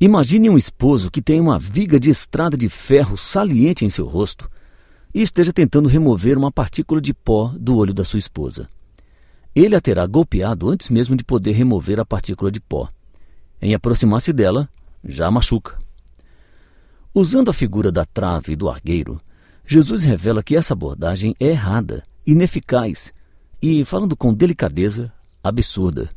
Imagine 0.00 0.50
um 0.50 0.58
esposo 0.58 1.10
que 1.10 1.22
tem 1.22 1.40
uma 1.40 1.58
viga 1.58 1.98
de 1.98 2.10
estrada 2.10 2.56
de 2.56 2.68
ferro 2.68 3.16
saliente 3.16 3.84
em 3.84 3.88
seu 3.88 4.06
rosto 4.06 4.50
e 5.14 5.22
esteja 5.22 5.52
tentando 5.52 5.88
remover 5.88 6.36
uma 6.36 6.50
partícula 6.50 7.00
de 7.00 7.14
pó 7.14 7.54
do 7.56 7.76
olho 7.76 7.94
da 7.94 8.02
sua 8.02 8.18
esposa. 8.18 8.66
Ele 9.54 9.76
a 9.76 9.80
terá 9.80 10.04
golpeado 10.06 10.68
antes 10.68 10.88
mesmo 10.88 11.14
de 11.14 11.22
poder 11.22 11.52
remover 11.52 12.00
a 12.00 12.04
partícula 12.04 12.50
de 12.50 12.58
pó. 12.58 12.88
Em 13.62 13.72
aproximar-se 13.72 14.32
dela, 14.32 14.68
já 15.04 15.30
machuca. 15.30 15.78
Usando 17.14 17.50
a 17.50 17.52
figura 17.52 17.92
da 17.92 18.04
trave 18.04 18.54
e 18.54 18.56
do 18.56 18.68
argueiro, 18.68 19.16
Jesus 19.64 20.02
revela 20.02 20.42
que 20.42 20.56
essa 20.56 20.74
abordagem 20.74 21.36
é 21.38 21.46
errada, 21.46 22.02
ineficaz 22.26 23.12
e, 23.62 23.84
falando 23.84 24.16
com 24.16 24.34
delicadeza, 24.34 25.12
absurda. 25.42 26.08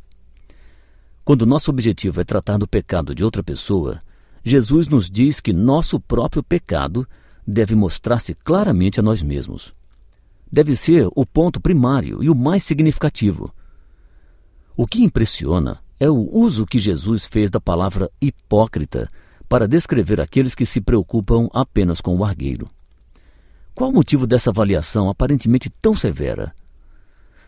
Quando 1.24 1.46
nosso 1.46 1.70
objetivo 1.70 2.20
é 2.20 2.24
tratar 2.24 2.58
do 2.58 2.66
pecado 2.66 3.14
de 3.14 3.22
outra 3.22 3.44
pessoa, 3.44 3.98
Jesus 4.42 4.88
nos 4.88 5.08
diz 5.08 5.40
que 5.40 5.52
nosso 5.52 6.00
próprio 6.00 6.42
pecado 6.42 7.06
deve 7.50 7.74
mostrar-se 7.74 8.34
claramente 8.34 9.00
a 9.00 9.02
nós 9.02 9.22
mesmos. 9.22 9.72
Deve 10.52 10.76
ser 10.76 11.08
o 11.14 11.24
ponto 11.24 11.58
primário 11.58 12.22
e 12.22 12.28
o 12.28 12.34
mais 12.34 12.62
significativo. 12.62 13.50
O 14.76 14.86
que 14.86 15.02
impressiona 15.02 15.80
é 15.98 16.10
o 16.10 16.28
uso 16.30 16.66
que 16.66 16.78
Jesus 16.78 17.26
fez 17.26 17.50
da 17.50 17.58
palavra 17.58 18.10
hipócrita 18.20 19.08
para 19.48 19.66
descrever 19.66 20.20
aqueles 20.20 20.54
que 20.54 20.66
se 20.66 20.78
preocupam 20.78 21.48
apenas 21.52 22.02
com 22.02 22.16
o 22.18 22.22
argueiro. 22.22 22.66
Qual 23.74 23.88
o 23.90 23.94
motivo 23.94 24.26
dessa 24.26 24.50
avaliação 24.50 25.08
aparentemente 25.08 25.70
tão 25.70 25.94
severa? 25.94 26.54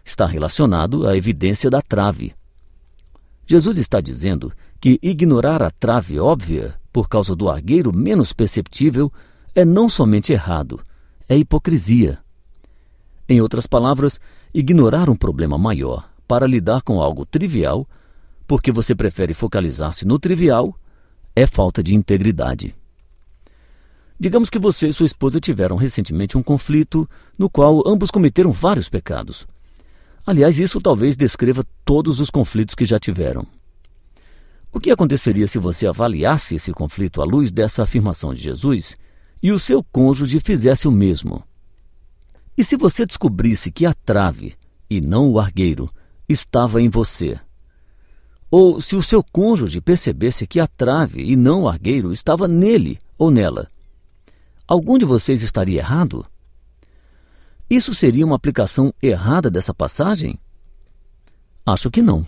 Está 0.02 0.24
relacionado 0.24 1.06
à 1.06 1.14
evidência 1.14 1.68
da 1.68 1.82
trave. 1.82 2.34
Jesus 3.46 3.76
está 3.76 4.00
dizendo 4.00 4.50
que 4.80 4.98
ignorar 5.02 5.62
a 5.62 5.70
trave 5.70 6.18
óbvia 6.18 6.74
por 6.90 7.08
causa 7.08 7.36
do 7.36 7.50
argueiro 7.50 7.94
menos 7.94 8.32
perceptível 8.32 9.12
é 9.54 9.64
não 9.64 9.88
somente 9.88 10.32
errado, 10.32 10.80
é 11.28 11.36
hipocrisia. 11.36 12.18
Em 13.28 13.40
outras 13.40 13.66
palavras, 13.66 14.20
ignorar 14.52 15.08
um 15.08 15.16
problema 15.16 15.56
maior 15.56 16.10
para 16.26 16.46
lidar 16.46 16.82
com 16.82 17.00
algo 17.00 17.24
trivial, 17.24 17.88
porque 18.46 18.72
você 18.72 18.94
prefere 18.94 19.34
focalizar-se 19.34 20.06
no 20.06 20.18
trivial, 20.18 20.74
é 21.34 21.46
falta 21.46 21.82
de 21.82 21.94
integridade. 21.94 22.74
Digamos 24.18 24.50
que 24.50 24.58
você 24.58 24.88
e 24.88 24.92
sua 24.92 25.06
esposa 25.06 25.40
tiveram 25.40 25.76
recentemente 25.76 26.36
um 26.36 26.42
conflito 26.42 27.08
no 27.38 27.48
qual 27.48 27.82
ambos 27.86 28.10
cometeram 28.10 28.52
vários 28.52 28.88
pecados. 28.88 29.46
Aliás, 30.26 30.60
isso 30.60 30.80
talvez 30.80 31.16
descreva 31.16 31.64
todos 31.84 32.20
os 32.20 32.28
conflitos 32.28 32.74
que 32.74 32.84
já 32.84 32.98
tiveram. 32.98 33.46
O 34.72 34.78
que 34.78 34.90
aconteceria 34.90 35.46
se 35.48 35.58
você 35.58 35.86
avaliasse 35.86 36.54
esse 36.54 36.72
conflito 36.72 37.22
à 37.22 37.24
luz 37.24 37.50
dessa 37.50 37.82
afirmação 37.82 38.34
de 38.34 38.40
Jesus 38.40 38.96
e 39.42 39.50
o 39.52 39.58
seu 39.58 39.82
cônjuge 39.82 40.40
fizesse 40.40 40.86
o 40.86 40.92
mesmo? 40.92 41.42
E 42.56 42.64
se 42.64 42.76
você 42.76 43.06
descobrisse 43.06 43.70
que 43.70 43.86
a 43.86 43.94
trave, 43.94 44.54
e 44.88 45.00
não 45.00 45.30
o 45.30 45.38
argueiro, 45.38 45.88
estava 46.28 46.80
em 46.82 46.88
você? 46.88 47.38
Ou 48.50 48.80
se 48.80 48.96
o 48.96 49.02
seu 49.02 49.22
cônjuge 49.22 49.80
percebesse 49.80 50.46
que 50.46 50.60
a 50.60 50.66
trave 50.66 51.22
e 51.22 51.36
não 51.36 51.62
o 51.62 51.68
argueiro 51.68 52.12
estava 52.12 52.48
nele 52.48 52.98
ou 53.16 53.30
nela, 53.30 53.68
algum 54.66 54.98
de 54.98 55.04
vocês 55.04 55.42
estaria 55.42 55.78
errado? 55.78 56.24
Isso 57.68 57.94
seria 57.94 58.26
uma 58.26 58.36
aplicação 58.36 58.92
errada 59.00 59.48
dessa 59.48 59.72
passagem? 59.72 60.38
Acho 61.64 61.90
que 61.90 62.02
não. 62.02 62.26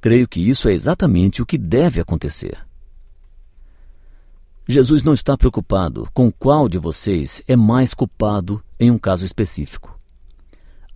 Creio 0.00 0.28
que 0.28 0.40
isso 0.40 0.68
é 0.68 0.72
exatamente 0.72 1.42
o 1.42 1.46
que 1.46 1.58
deve 1.58 2.00
acontecer. 2.00 2.65
Jesus 4.68 5.04
não 5.04 5.14
está 5.14 5.36
preocupado 5.36 6.08
com 6.12 6.30
qual 6.30 6.68
de 6.68 6.76
vocês 6.76 7.40
é 7.46 7.54
mais 7.54 7.94
culpado 7.94 8.60
em 8.80 8.90
um 8.90 8.98
caso 8.98 9.24
específico. 9.24 9.96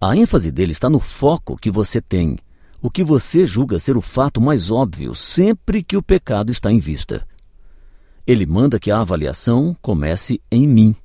A 0.01 0.17
ênfase 0.17 0.51
dele 0.51 0.73
está 0.73 0.91
no 0.91 0.99
foco 0.99 1.57
que 1.57 1.71
você 1.71 2.01
tem 2.01 2.37
o 2.83 2.91
que 2.91 3.05
você 3.05 3.47
julga 3.47 3.79
ser 3.79 3.97
o 3.97 4.01
fato 4.01 4.41
mais 4.41 4.71
óbvio 4.71 5.15
sempre 5.15 5.85
que 5.85 5.97
o 5.97 6.03
pecado 6.03 6.51
está 6.51 6.73
em 6.73 6.81
vista. 6.81 7.25
Ele 8.27 8.47
manda 8.47 8.81
que 8.81 8.91
a 8.91 9.01
avaliação 9.01 9.77
comece 9.81 10.41
em 10.51 10.67
mim. 10.67 10.97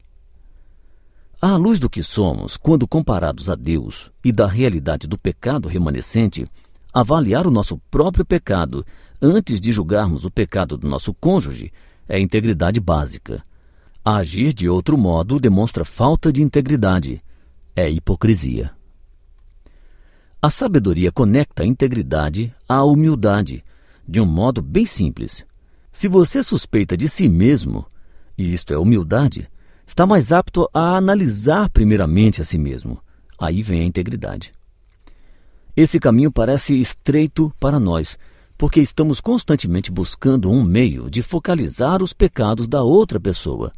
À 1.42 1.58
luz 1.58 1.78
do 1.78 1.90
que 1.90 2.02
somos, 2.02 2.58
quando 2.58 2.88
comparados 2.88 3.50
a 3.50 3.56
Deus 3.56 4.10
e 4.24 4.32
da 4.32 4.48
realidade 4.48 5.06
do 5.06 5.18
pecado 5.20 5.68
remanescente, 5.68 6.48
avaliar 6.94 7.46
o 7.46 7.52
nosso 7.52 7.78
próprio 7.92 8.26
pecado 8.26 8.86
antes 9.22 9.60
de 9.62 9.72
julgarmos 9.72 10.26
o 10.26 10.32
pecado 10.32 10.78
do 10.78 10.88
nosso 10.88 11.14
cônjuge 11.14 11.72
é 12.08 12.20
integridade 12.20 12.80
básica. 12.80 13.44
Agir 14.04 14.54
de 14.54 14.70
outro 14.70 14.98
modo 14.98 15.40
demonstra 15.40 15.84
falta 15.84 16.32
de 16.32 16.42
integridade, 16.42 17.22
é 17.76 17.90
hipocrisia. 17.90 18.72
A 20.42 20.50
sabedoria 20.50 21.12
conecta 21.12 21.64
a 21.64 21.66
integridade 21.66 22.54
à 22.70 22.84
humildade, 22.84 23.64
de 24.08 24.22
um 24.22 24.26
modo 24.26 24.62
bem 24.62 24.86
simples. 24.86 25.44
Se 25.92 26.08
você 26.08 26.44
suspeita 26.44 26.96
de 26.96 27.10
si 27.10 27.28
mesmo, 27.28 27.86
e 28.38 28.54
isto 28.54 28.74
é 28.74 28.78
humildade, 28.78 29.50
está 29.88 30.06
mais 30.06 30.32
apto 30.32 30.70
a 30.74 30.96
analisar 30.98 31.70
primeiramente 31.70 32.42
a 32.42 32.44
si 32.44 32.58
mesmo. 32.58 33.00
Aí 33.40 33.64
vem 33.64 33.82
a 33.82 33.86
integridade. 33.86 34.54
Esse 35.76 36.00
caminho 36.00 36.32
parece 36.32 36.80
estreito 36.80 37.52
para 37.60 37.80
nós, 37.80 38.18
porque 38.58 38.80
estamos 38.80 39.20
constantemente 39.20 39.92
buscando 39.92 40.50
um 40.50 40.64
meio 40.64 41.10
de 41.10 41.22
focalizar 41.22 42.02
os 42.02 42.14
pecados 42.14 42.68
da 42.68 42.82
outra 42.82 43.20
pessoa. 43.20 43.72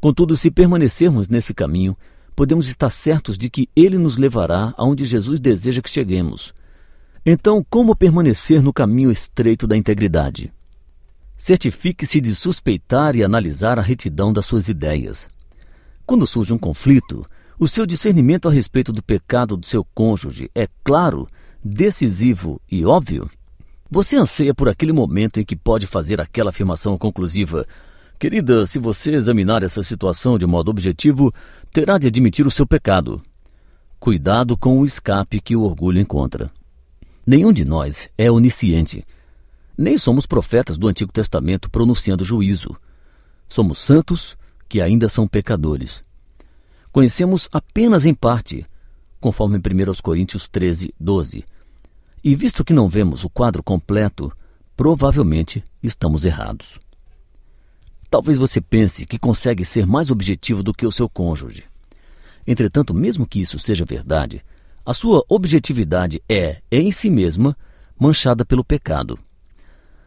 Contudo, 0.00 0.36
se 0.36 0.50
permanecermos 0.50 1.28
nesse 1.28 1.54
caminho, 1.54 1.96
podemos 2.34 2.66
estar 2.66 2.90
certos 2.90 3.38
de 3.38 3.48
que 3.48 3.68
ele 3.76 3.96
nos 3.96 4.16
levará 4.16 4.74
aonde 4.76 5.04
Jesus 5.04 5.38
deseja 5.38 5.80
que 5.80 5.90
cheguemos. 5.90 6.52
Então, 7.24 7.64
como 7.70 7.94
permanecer 7.94 8.60
no 8.60 8.72
caminho 8.72 9.10
estreito 9.12 9.66
da 9.66 9.76
integridade? 9.76 10.52
Certifique-se 11.36 12.20
de 12.20 12.34
suspeitar 12.34 13.14
e 13.14 13.22
analisar 13.22 13.78
a 13.78 13.82
retidão 13.82 14.32
das 14.32 14.46
suas 14.46 14.68
ideias. 14.68 15.28
Quando 16.04 16.26
surge 16.26 16.52
um 16.52 16.58
conflito, 16.58 17.24
o 17.58 17.68
seu 17.68 17.86
discernimento 17.86 18.48
a 18.48 18.52
respeito 18.52 18.92
do 18.92 19.02
pecado 19.02 19.56
do 19.56 19.64
seu 19.64 19.84
cônjuge 19.94 20.50
é 20.52 20.66
claro, 20.82 21.28
decisivo 21.62 22.60
e 22.68 22.84
óbvio? 22.84 23.30
Você 23.94 24.16
anseia 24.16 24.54
por 24.54 24.70
aquele 24.70 24.90
momento 24.90 25.38
em 25.38 25.44
que 25.44 25.54
pode 25.54 25.86
fazer 25.86 26.18
aquela 26.18 26.48
afirmação 26.48 26.96
conclusiva: 26.96 27.66
Querida, 28.18 28.64
se 28.64 28.78
você 28.78 29.12
examinar 29.12 29.62
essa 29.62 29.82
situação 29.82 30.38
de 30.38 30.46
modo 30.46 30.70
objetivo, 30.70 31.30
terá 31.70 31.98
de 31.98 32.06
admitir 32.06 32.46
o 32.46 32.50
seu 32.50 32.66
pecado. 32.66 33.20
Cuidado 34.00 34.56
com 34.56 34.80
o 34.80 34.86
escape 34.86 35.42
que 35.42 35.54
o 35.54 35.60
orgulho 35.60 36.00
encontra. 36.00 36.50
Nenhum 37.26 37.52
de 37.52 37.66
nós 37.66 38.08
é 38.16 38.30
onisciente. 38.30 39.04
Nem 39.76 39.98
somos 39.98 40.24
profetas 40.24 40.78
do 40.78 40.88
Antigo 40.88 41.12
Testamento 41.12 41.68
pronunciando 41.68 42.24
juízo. 42.24 42.74
Somos 43.46 43.76
santos 43.76 44.38
que 44.70 44.80
ainda 44.80 45.06
são 45.06 45.28
pecadores. 45.28 46.02
Conhecemos 46.90 47.46
apenas 47.52 48.06
em 48.06 48.14
parte, 48.14 48.64
conforme 49.20 49.58
1 49.58 49.60
Coríntios 50.02 50.48
13, 50.48 50.94
12. 50.98 51.44
E 52.24 52.36
visto 52.36 52.64
que 52.64 52.72
não 52.72 52.88
vemos 52.88 53.24
o 53.24 53.28
quadro 53.28 53.62
completo, 53.62 54.32
provavelmente 54.76 55.62
estamos 55.82 56.24
errados. 56.24 56.78
Talvez 58.08 58.38
você 58.38 58.60
pense 58.60 59.04
que 59.06 59.18
consegue 59.18 59.64
ser 59.64 59.86
mais 59.86 60.10
objetivo 60.10 60.62
do 60.62 60.72
que 60.72 60.86
o 60.86 60.92
seu 60.92 61.08
cônjuge. 61.08 61.64
Entretanto, 62.46 62.94
mesmo 62.94 63.26
que 63.26 63.40
isso 63.40 63.58
seja 63.58 63.84
verdade, 63.84 64.44
a 64.84 64.92
sua 64.92 65.24
objetividade 65.28 66.22
é, 66.28 66.60
em 66.70 66.90
si 66.92 67.08
mesma, 67.08 67.56
manchada 67.98 68.44
pelo 68.44 68.64
pecado. 68.64 69.18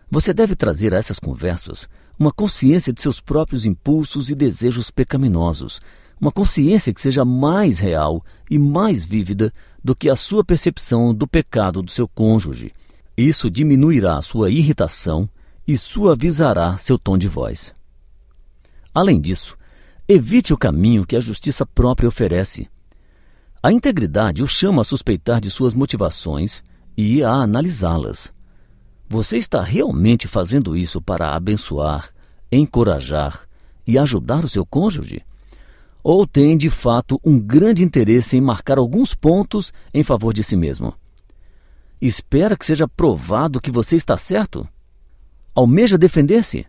Você 0.09 0.33
deve 0.33 0.55
trazer 0.55 0.93
a 0.93 0.97
essas 0.97 1.19
conversas 1.19 1.89
uma 2.17 2.31
consciência 2.31 2.93
de 2.93 3.01
seus 3.01 3.19
próprios 3.19 3.65
impulsos 3.65 4.29
e 4.29 4.35
desejos 4.35 4.89
pecaminosos, 4.89 5.81
uma 6.19 6.31
consciência 6.31 6.93
que 6.93 7.01
seja 7.01 7.25
mais 7.25 7.79
real 7.79 8.23
e 8.49 8.57
mais 8.57 9.03
vívida 9.03 9.51
do 9.83 9.95
que 9.95 10.09
a 10.09 10.15
sua 10.15 10.43
percepção 10.43 11.13
do 11.13 11.27
pecado 11.27 11.81
do 11.81 11.91
seu 11.91 12.07
cônjuge. 12.07 12.71
Isso 13.17 13.49
diminuirá 13.49 14.21
sua 14.21 14.49
irritação 14.49 15.29
e 15.67 15.77
suavizará 15.77 16.77
seu 16.77 16.97
tom 16.97 17.17
de 17.17 17.27
voz. 17.27 17.73
Além 18.93 19.19
disso, 19.19 19.57
evite 20.07 20.53
o 20.53 20.57
caminho 20.57 21.05
que 21.05 21.15
a 21.15 21.19
justiça 21.19 21.65
própria 21.65 22.07
oferece. 22.07 22.69
A 23.61 23.71
integridade 23.71 24.43
o 24.43 24.47
chama 24.47 24.81
a 24.81 24.85
suspeitar 24.85 25.41
de 25.41 25.49
suas 25.49 25.73
motivações 25.73 26.63
e 26.95 27.23
a 27.23 27.31
analisá-las. 27.31 28.31
Você 29.07 29.37
está 29.37 29.61
realmente 29.61 30.27
fazendo 30.27 30.75
isso 30.75 31.01
para 31.01 31.35
abençoar, 31.35 32.09
encorajar 32.51 33.47
e 33.85 33.97
ajudar 33.97 34.43
o 34.43 34.49
seu 34.49 34.65
cônjuge? 34.65 35.19
Ou 36.07 36.27
tem, 36.27 36.55
de 36.55 36.69
fato, 36.69 37.19
um 37.25 37.39
grande 37.39 37.83
interesse 37.83 38.37
em 38.37 38.41
marcar 38.41 38.77
alguns 38.77 39.15
pontos 39.15 39.73
em 39.91 40.03
favor 40.03 40.35
de 40.35 40.43
si 40.43 40.55
mesmo? 40.55 40.93
Espera 41.99 42.55
que 42.55 42.63
seja 42.63 42.87
provado 42.87 43.59
que 43.59 43.71
você 43.71 43.95
está 43.95 44.15
certo? 44.15 44.63
Almeja 45.55 45.97
defender-se? 45.97 46.63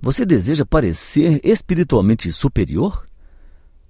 Você 0.00 0.26
deseja 0.26 0.66
parecer 0.66 1.40
espiritualmente 1.44 2.32
superior? 2.32 3.06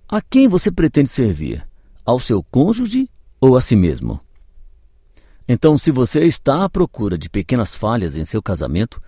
A 0.07 0.21
quem 0.21 0.47
você 0.47 0.71
pretende 0.71 1.09
servir? 1.09 1.67
Ao 2.05 2.19
seu 2.19 2.43
cônjuge 2.43 3.09
ou 3.41 3.57
a 3.57 3.63
si 3.63 3.75
mesmo? 3.75 4.21
Então, 5.49 5.79
se 5.79 5.91
você 5.91 6.25
está 6.25 6.65
à 6.65 6.69
procura 6.69 7.17
de 7.17 7.31
pequenas 7.31 7.75
falhas 7.75 8.15
em 8.15 8.27
seu 8.27 8.43
casamento, 8.43 9.01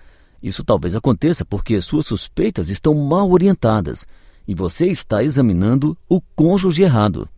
isso 0.43 0.65
talvez 0.65 0.97
aconteça 0.97 1.45
porque 1.45 1.79
suas 1.83 2.07
suspeitas 2.07 2.71
estão 2.71 2.95
mal 2.95 3.31
orientadas 3.31 4.07
e 4.49 4.55
você 4.55 4.87
está 4.87 5.23
examinando 5.23 5.97
o 6.09 6.21
cônjuge 6.35 6.83
errado. 6.83 7.29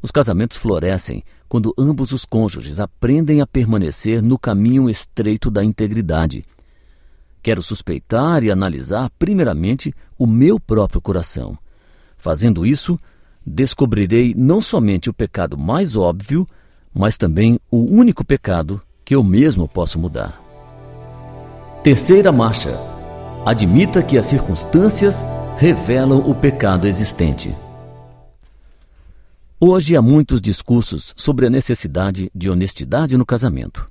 Os 0.00 0.12
casamentos 0.12 0.58
florescem 0.58 1.24
quando 1.48 1.74
ambos 1.76 2.12
os 2.12 2.24
cônjuges 2.24 2.78
aprendem 2.78 3.40
a 3.40 3.46
permanecer 3.46 4.22
no 4.22 4.38
caminho 4.38 4.88
estreito 4.88 5.50
da 5.50 5.64
integridade 5.64 6.44
Quero 7.42 7.62
suspeitar 7.62 8.44
e 8.44 8.50
analisar 8.50 9.10
primeiramente 9.18 9.94
o 10.18 10.26
meu 10.26 10.60
próprio 10.60 11.00
coração. 11.00 11.56
Fazendo 12.18 12.66
isso, 12.66 12.98
descobrirei 13.46 14.34
não 14.36 14.60
somente 14.60 15.08
o 15.08 15.14
pecado 15.14 15.56
mais 15.56 15.96
óbvio, 15.96 16.44
mas 16.92 17.16
também 17.16 17.58
o 17.70 17.78
único 17.90 18.24
pecado 18.24 18.80
que 19.04 19.14
eu 19.14 19.22
mesmo 19.24 19.66
posso 19.66 19.98
mudar. 19.98 20.40
Terceira 21.82 22.30
marcha. 22.30 22.78
Admita 23.46 24.02
que 24.02 24.18
as 24.18 24.26
circunstâncias 24.26 25.24
revelam 25.60 26.20
o 26.20 26.34
pecado 26.34 26.88
existente. 26.88 27.54
Hoje 29.60 29.94
há 29.94 30.00
muitos 30.00 30.40
discursos 30.40 31.12
sobre 31.14 31.46
a 31.46 31.50
necessidade 31.50 32.30
de 32.34 32.48
honestidade 32.48 33.14
no 33.14 33.26
casamento. 33.26 33.86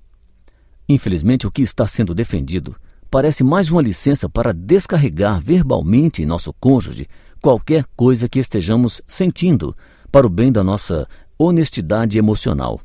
Infelizmente, 0.90 1.46
o 1.46 1.52
que 1.52 1.62
está 1.62 1.86
sendo 1.86 2.16
defendido 2.16 2.76
parece 3.12 3.44
mais 3.44 3.70
uma 3.70 3.84
licença 3.84 4.28
para 4.28 4.52
descarregar 4.52 5.40
verbalmente 5.40 6.24
em 6.24 6.26
nosso 6.26 6.52
cônjuge 6.54 7.08
qualquer 7.40 7.86
coisa 7.96 8.28
que 8.28 8.40
estejamos 8.40 9.00
sentindo 9.06 9.78
para 10.12 10.26
o 10.26 10.30
bem 10.30 10.52
da 10.52 10.64
nossa 10.64 11.08
honestidade 11.38 12.18
emocional. 12.18 12.82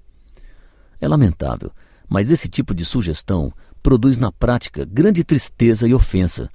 É 1.00 1.08
lamentável, 1.08 1.72
mas 2.06 2.30
esse 2.30 2.50
tipo 2.50 2.74
de 2.74 2.84
sugestão 2.84 3.50
produz 3.82 4.18
na 4.18 4.30
prática 4.30 4.84
grande 4.84 5.24
tristeza 5.24 5.88
e 5.88 5.94
ofensa. 5.94 6.50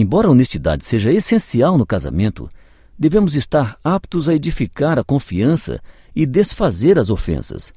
Embora 0.00 0.28
a 0.28 0.30
honestidade 0.30 0.84
seja 0.84 1.12
essencial 1.12 1.76
no 1.76 1.84
casamento, 1.84 2.48
devemos 2.96 3.34
estar 3.34 3.76
aptos 3.82 4.28
a 4.28 4.34
edificar 4.34 4.96
a 4.96 5.02
confiança 5.02 5.80
e 6.14 6.24
desfazer 6.24 7.00
as 7.00 7.10
ofensas. 7.10 7.72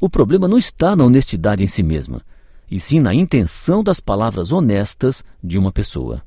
O 0.00 0.08
problema 0.08 0.46
não 0.46 0.56
está 0.56 0.94
na 0.94 1.02
honestidade 1.02 1.64
em 1.64 1.66
si 1.66 1.82
mesma, 1.82 2.22
e 2.70 2.78
sim 2.78 3.00
na 3.00 3.12
intenção 3.12 3.82
das 3.82 3.98
palavras 3.98 4.52
honestas 4.52 5.24
de 5.42 5.58
uma 5.58 5.72
pessoa. 5.72 6.22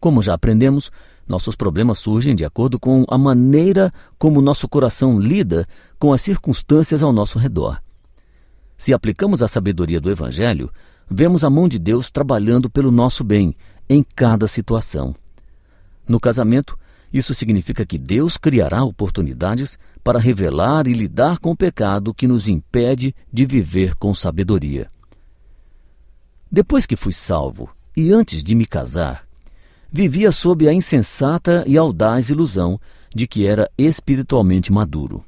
Como 0.00 0.22
já 0.22 0.32
aprendemos, 0.32 0.90
nossos 1.28 1.54
problemas 1.54 1.98
surgem 1.98 2.34
de 2.34 2.46
acordo 2.46 2.80
com 2.80 3.04
a 3.08 3.18
maneira 3.18 3.92
como 4.18 4.40
nosso 4.40 4.66
coração 4.66 5.20
lida 5.20 5.66
com 5.98 6.14
as 6.14 6.22
circunstâncias 6.22 7.02
ao 7.02 7.12
nosso 7.12 7.38
redor. 7.38 7.78
Se 8.78 8.94
aplicamos 8.94 9.42
a 9.42 9.48
sabedoria 9.48 10.00
do 10.00 10.10
Evangelho, 10.10 10.70
vemos 11.10 11.44
a 11.44 11.50
mão 11.50 11.68
de 11.68 11.78
Deus 11.78 12.10
trabalhando 12.10 12.70
pelo 12.70 12.90
nosso 12.90 13.22
bem 13.22 13.54
em 13.88 14.02
cada 14.02 14.46
situação. 14.46 15.14
No 16.06 16.20
casamento, 16.20 16.78
isso 17.12 17.32
significa 17.32 17.86
que 17.86 17.96
Deus 17.96 18.36
criará 18.36 18.82
oportunidades 18.82 19.78
para 20.02 20.18
revelar 20.18 20.86
e 20.86 20.92
lidar 20.92 21.38
com 21.38 21.52
o 21.52 21.56
pecado 21.56 22.12
que 22.12 22.26
nos 22.26 22.48
impede 22.48 23.14
de 23.32 23.46
viver 23.46 23.94
com 23.94 24.12
sabedoria. 24.12 24.90
Depois 26.50 26.86
que 26.86 26.96
fui 26.96 27.12
salvo 27.12 27.70
e 27.96 28.12
antes 28.12 28.42
de 28.42 28.54
me 28.54 28.66
casar, 28.66 29.24
vivia 29.90 30.32
sob 30.32 30.68
a 30.68 30.72
insensata 30.72 31.64
e 31.66 31.78
audaz 31.78 32.30
ilusão 32.30 32.80
de 33.14 33.28
que 33.28 33.46
era 33.46 33.70
espiritualmente 33.78 34.72
maduro. 34.72 35.24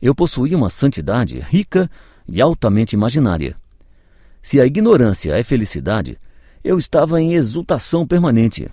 Eu 0.00 0.14
possuía 0.14 0.56
uma 0.56 0.70
santidade 0.70 1.40
rica 1.40 1.90
e 2.28 2.40
altamente 2.40 2.94
imaginária. 2.94 3.56
Se 4.40 4.60
a 4.60 4.66
ignorância 4.66 5.32
é 5.32 5.42
felicidade, 5.42 6.18
eu 6.64 6.78
estava 6.78 7.20
em 7.20 7.34
exultação 7.34 8.06
permanente. 8.06 8.70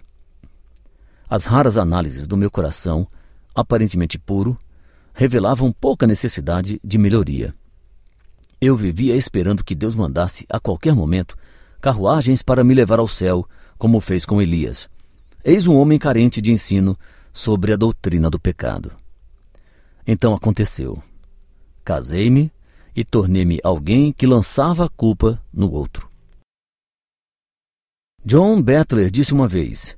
As 1.29 1.43
raras 1.43 1.77
análises 1.77 2.25
do 2.25 2.37
meu 2.37 2.49
coração, 2.49 3.05
aparentemente 3.53 4.17
puro, 4.17 4.57
revelavam 5.13 5.73
pouca 5.73 6.07
necessidade 6.07 6.79
de 6.81 6.97
melhoria. 6.97 7.49
Eu 8.61 8.77
vivia 8.77 9.15
esperando 9.15 9.63
que 9.63 9.75
Deus 9.75 9.93
mandasse, 9.93 10.45
a 10.49 10.57
qualquer 10.57 10.95
momento, 10.95 11.35
carruagens 11.81 12.41
para 12.41 12.63
me 12.63 12.73
levar 12.73 12.99
ao 12.99 13.07
céu, 13.07 13.45
como 13.77 13.99
fez 13.99 14.25
com 14.25 14.41
Elias. 14.41 14.87
Eis 15.43 15.67
um 15.67 15.75
homem 15.75 15.99
carente 15.99 16.39
de 16.39 16.51
ensino 16.51 16.97
sobre 17.33 17.73
a 17.73 17.75
doutrina 17.75 18.29
do 18.29 18.39
pecado. 18.39 18.93
Então 20.07 20.33
aconteceu. 20.33 21.01
Casei-me 21.83 22.51
e 22.95 23.03
tornei-me 23.03 23.59
alguém 23.63 24.13
que 24.13 24.27
lançava 24.27 24.85
a 24.85 24.89
culpa 24.89 25.41
no 25.51 25.71
outro. 25.71 26.10
John 28.23 28.61
Bettler 28.61 29.09
disse 29.09 29.33
uma 29.33 29.47
vez: 29.47 29.97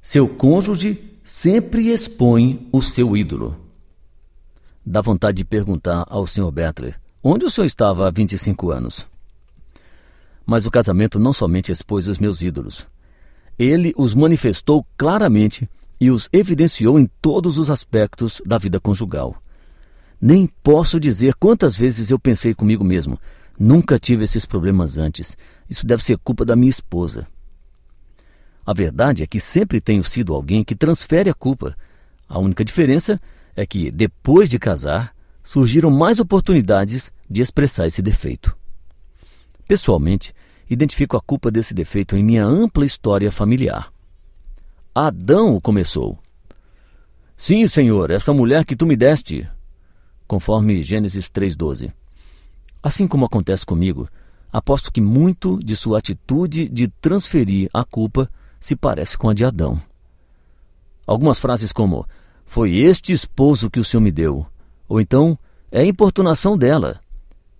Seu 0.00 0.28
cônjuge 0.28 1.00
sempre 1.22 1.90
expõe 1.90 2.68
o 2.72 2.82
seu 2.82 3.16
ídolo. 3.16 3.56
Dá 4.84 5.00
vontade 5.00 5.36
de 5.36 5.44
perguntar 5.44 6.04
ao 6.08 6.26
Sr. 6.26 6.50
Bettler 6.50 7.00
Onde 7.22 7.44
o 7.44 7.50
senhor 7.50 7.66
estava 7.66 8.08
há 8.08 8.10
25 8.10 8.72
anos? 8.72 9.06
Mas 10.44 10.66
o 10.66 10.72
casamento 10.72 11.20
não 11.20 11.32
somente 11.32 11.70
expôs 11.70 12.08
os 12.08 12.18
meus 12.18 12.42
ídolos. 12.42 12.84
Ele 13.56 13.94
os 13.96 14.12
manifestou 14.12 14.84
claramente 14.98 15.70
e 16.00 16.10
os 16.10 16.28
evidenciou 16.32 16.98
em 16.98 17.08
todos 17.20 17.58
os 17.58 17.70
aspectos 17.70 18.42
da 18.44 18.58
vida 18.58 18.80
conjugal. 18.80 19.36
Nem 20.20 20.48
posso 20.64 20.98
dizer 20.98 21.34
quantas 21.36 21.76
vezes 21.76 22.10
eu 22.10 22.18
pensei 22.18 22.54
comigo 22.54 22.82
mesmo: 22.82 23.16
nunca 23.56 24.00
tive 24.00 24.24
esses 24.24 24.44
problemas 24.44 24.98
antes. 24.98 25.36
Isso 25.70 25.86
deve 25.86 26.02
ser 26.02 26.18
culpa 26.18 26.44
da 26.44 26.56
minha 26.56 26.70
esposa. 26.70 27.24
A 28.64 28.72
verdade 28.72 29.22
é 29.22 29.26
que 29.26 29.40
sempre 29.40 29.80
tenho 29.80 30.04
sido 30.04 30.34
alguém 30.34 30.62
que 30.62 30.74
transfere 30.74 31.28
a 31.28 31.34
culpa. 31.34 31.76
A 32.28 32.38
única 32.38 32.64
diferença 32.64 33.20
é 33.56 33.66
que, 33.66 33.90
depois 33.90 34.48
de 34.48 34.58
casar, 34.58 35.14
surgiram 35.42 35.90
mais 35.90 36.20
oportunidades 36.20 37.12
de 37.28 37.42
expressar 37.42 37.86
esse 37.86 38.00
defeito. 38.00 38.56
Pessoalmente, 39.66 40.32
identifico 40.70 41.16
a 41.16 41.20
culpa 41.20 41.50
desse 41.50 41.74
defeito 41.74 42.16
em 42.16 42.22
minha 42.22 42.44
ampla 42.44 42.86
história 42.86 43.32
familiar. 43.32 43.92
Adão 44.94 45.60
começou. 45.60 46.18
Sim, 47.36 47.66
Senhor, 47.66 48.10
esta 48.10 48.32
mulher 48.32 48.64
que 48.64 48.76
tu 48.76 48.86
me 48.86 48.96
deste, 48.96 49.48
conforme 50.26 50.82
Gênesis 50.82 51.28
3,12. 51.28 51.90
Assim 52.82 53.06
como 53.06 53.24
acontece 53.24 53.66
comigo, 53.66 54.08
aposto 54.52 54.92
que 54.92 55.00
muito 55.00 55.58
de 55.58 55.74
sua 55.74 55.98
atitude 55.98 56.68
de 56.68 56.88
transferir 56.88 57.68
a 57.72 57.84
culpa 57.84 58.30
se 58.62 58.76
parece 58.76 59.18
com 59.18 59.28
a 59.28 59.34
de 59.34 59.44
Adão. 59.44 59.78
Algumas 61.04 61.40
frases 61.40 61.72
como: 61.72 62.06
Foi 62.46 62.76
este 62.76 63.12
esposo 63.12 63.68
que 63.68 63.80
o 63.80 63.84
Senhor 63.84 64.00
me 64.00 64.12
deu, 64.12 64.46
ou 64.88 65.00
então, 65.00 65.36
é 65.70 65.84
importunação 65.84 66.56
dela, 66.56 67.00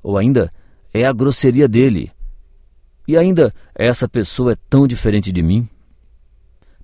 ou 0.01 0.17
ainda, 0.17 0.49
é 0.95 1.05
a 1.05 1.13
grosseria 1.13 1.67
dele, 1.67 2.13
e 3.07 3.17
ainda, 3.17 3.53
essa 3.75 4.09
pessoa 4.09 4.53
é 4.53 4.57
tão 4.71 4.87
diferente 4.87 5.33
de 5.33 5.43
mim. 5.43 5.69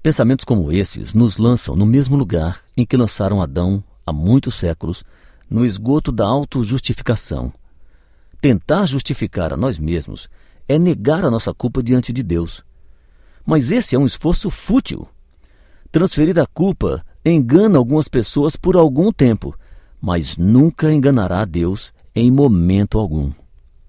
Pensamentos 0.02 0.44
como 0.44 0.72
esses 0.72 1.14
nos 1.14 1.38
lançam 1.38 1.76
no 1.76 1.86
mesmo 1.86 2.16
lugar 2.16 2.60
em 2.76 2.84
que 2.84 2.96
lançaram 2.96 3.40
Adão 3.40 3.84
há 4.04 4.12
muitos 4.12 4.56
séculos, 4.56 5.04
no 5.48 5.64
esgoto 5.64 6.10
da 6.10 6.26
autojustificação. 6.26 7.52
Tentar 8.40 8.86
justificar 8.86 9.52
a 9.52 9.56
nós 9.56 9.78
mesmos 9.78 10.28
é 10.68 10.76
negar 10.76 11.24
a 11.24 11.30
nossa 11.30 11.54
culpa 11.54 11.82
diante 11.82 12.12
de 12.12 12.22
Deus. 12.22 12.64
Mas 13.48 13.70
esse 13.70 13.96
é 13.96 13.98
um 13.98 14.04
esforço 14.04 14.50
fútil. 14.50 15.08
Transferir 15.90 16.38
a 16.38 16.44
culpa 16.44 17.02
engana 17.24 17.78
algumas 17.78 18.06
pessoas 18.06 18.56
por 18.56 18.76
algum 18.76 19.10
tempo, 19.10 19.58
mas 19.98 20.36
nunca 20.36 20.92
enganará 20.92 21.46
Deus 21.46 21.90
em 22.14 22.30
momento 22.30 22.98
algum. 22.98 23.32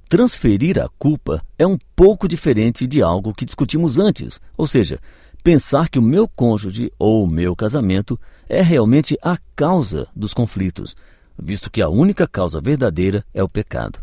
Transferir 0.08 0.80
a 0.80 0.88
culpa 0.98 1.42
é 1.58 1.68
um 1.68 1.78
pouco 1.94 2.26
diferente 2.26 2.88
de 2.88 3.02
algo 3.04 3.34
que 3.34 3.44
discutimos 3.44 4.00
antes, 4.00 4.40
ou 4.56 4.66
seja, 4.66 4.98
pensar 5.44 5.90
que 5.90 6.00
o 6.00 6.02
meu 6.02 6.26
cônjuge 6.26 6.90
ou 6.98 7.26
o 7.26 7.30
meu 7.30 7.54
casamento 7.54 8.18
é 8.48 8.62
realmente 8.62 9.18
a 9.22 9.38
causa 9.58 10.08
dos 10.16 10.34
conflitos, 10.34 10.96
visto 11.38 11.70
que 11.70 11.82
a 11.82 11.90
única 11.90 12.26
causa 12.26 12.62
verdadeira 12.62 13.26
é 13.34 13.44
o 13.44 13.50
pecado. 13.50 14.00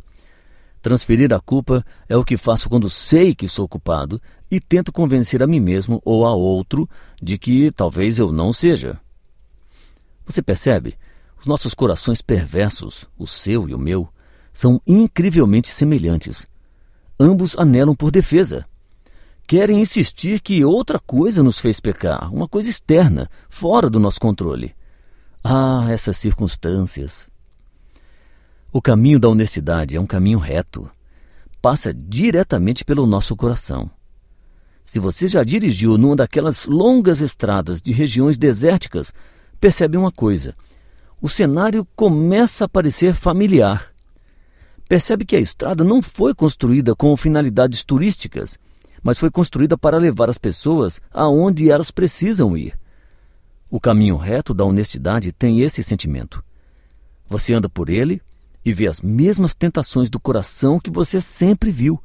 Transferir 0.86 1.34
a 1.34 1.40
culpa 1.40 1.84
é 2.08 2.16
o 2.16 2.24
que 2.24 2.36
faço 2.36 2.68
quando 2.68 2.88
sei 2.88 3.34
que 3.34 3.48
sou 3.48 3.66
culpado 3.66 4.22
e 4.48 4.60
tento 4.60 4.92
convencer 4.92 5.42
a 5.42 5.46
mim 5.48 5.58
mesmo 5.58 6.00
ou 6.04 6.24
a 6.24 6.32
outro 6.32 6.88
de 7.20 7.36
que 7.36 7.72
talvez 7.72 8.20
eu 8.20 8.30
não 8.30 8.52
seja. 8.52 8.96
Você 10.24 10.40
percebe? 10.40 10.96
Os 11.40 11.44
nossos 11.44 11.74
corações 11.74 12.22
perversos, 12.22 13.08
o 13.18 13.26
seu 13.26 13.68
e 13.68 13.74
o 13.74 13.78
meu, 13.80 14.08
são 14.52 14.80
incrivelmente 14.86 15.66
semelhantes. 15.66 16.46
Ambos 17.18 17.58
anelam 17.58 17.92
por 17.92 18.12
defesa. 18.12 18.64
Querem 19.44 19.80
insistir 19.80 20.40
que 20.40 20.64
outra 20.64 21.00
coisa 21.00 21.42
nos 21.42 21.58
fez 21.58 21.80
pecar, 21.80 22.32
uma 22.32 22.46
coisa 22.46 22.70
externa, 22.70 23.28
fora 23.48 23.90
do 23.90 23.98
nosso 23.98 24.20
controle. 24.20 24.72
Ah, 25.42 25.88
essas 25.90 26.16
circunstâncias. 26.16 27.26
O 28.76 28.82
caminho 28.82 29.18
da 29.18 29.26
honestidade 29.26 29.96
é 29.96 29.98
um 29.98 30.04
caminho 30.04 30.38
reto. 30.38 30.86
Passa 31.62 31.94
diretamente 31.94 32.84
pelo 32.84 33.06
nosso 33.06 33.34
coração. 33.34 33.90
Se 34.84 34.98
você 34.98 35.26
já 35.26 35.42
dirigiu 35.42 35.96
numa 35.96 36.14
daquelas 36.14 36.66
longas 36.66 37.22
estradas 37.22 37.80
de 37.80 37.90
regiões 37.90 38.36
desérticas, 38.36 39.14
percebe 39.58 39.96
uma 39.96 40.12
coisa: 40.12 40.54
o 41.22 41.26
cenário 41.26 41.88
começa 41.96 42.66
a 42.66 42.68
parecer 42.68 43.14
familiar 43.14 43.94
percebe 44.86 45.24
que 45.24 45.36
a 45.36 45.40
estrada 45.40 45.82
não 45.82 46.02
foi 46.02 46.34
construída 46.34 46.94
com 46.94 47.16
finalidades 47.16 47.82
turísticas, 47.82 48.58
mas 49.02 49.18
foi 49.18 49.30
construída 49.30 49.78
para 49.78 49.96
levar 49.96 50.28
as 50.28 50.36
pessoas 50.36 51.00
aonde 51.10 51.70
elas 51.70 51.90
precisam 51.90 52.54
ir. 52.54 52.78
O 53.70 53.80
caminho 53.80 54.18
reto 54.18 54.52
da 54.52 54.66
honestidade 54.66 55.32
tem 55.32 55.62
esse 55.62 55.82
sentimento. 55.82 56.44
Você 57.26 57.54
anda 57.54 57.70
por 57.70 57.88
ele 57.88 58.20
e 58.66 58.72
vê 58.72 58.88
as 58.88 59.00
mesmas 59.00 59.54
tentações 59.54 60.10
do 60.10 60.18
coração 60.18 60.80
que 60.80 60.90
você 60.90 61.20
sempre 61.20 61.70
viu, 61.70 62.02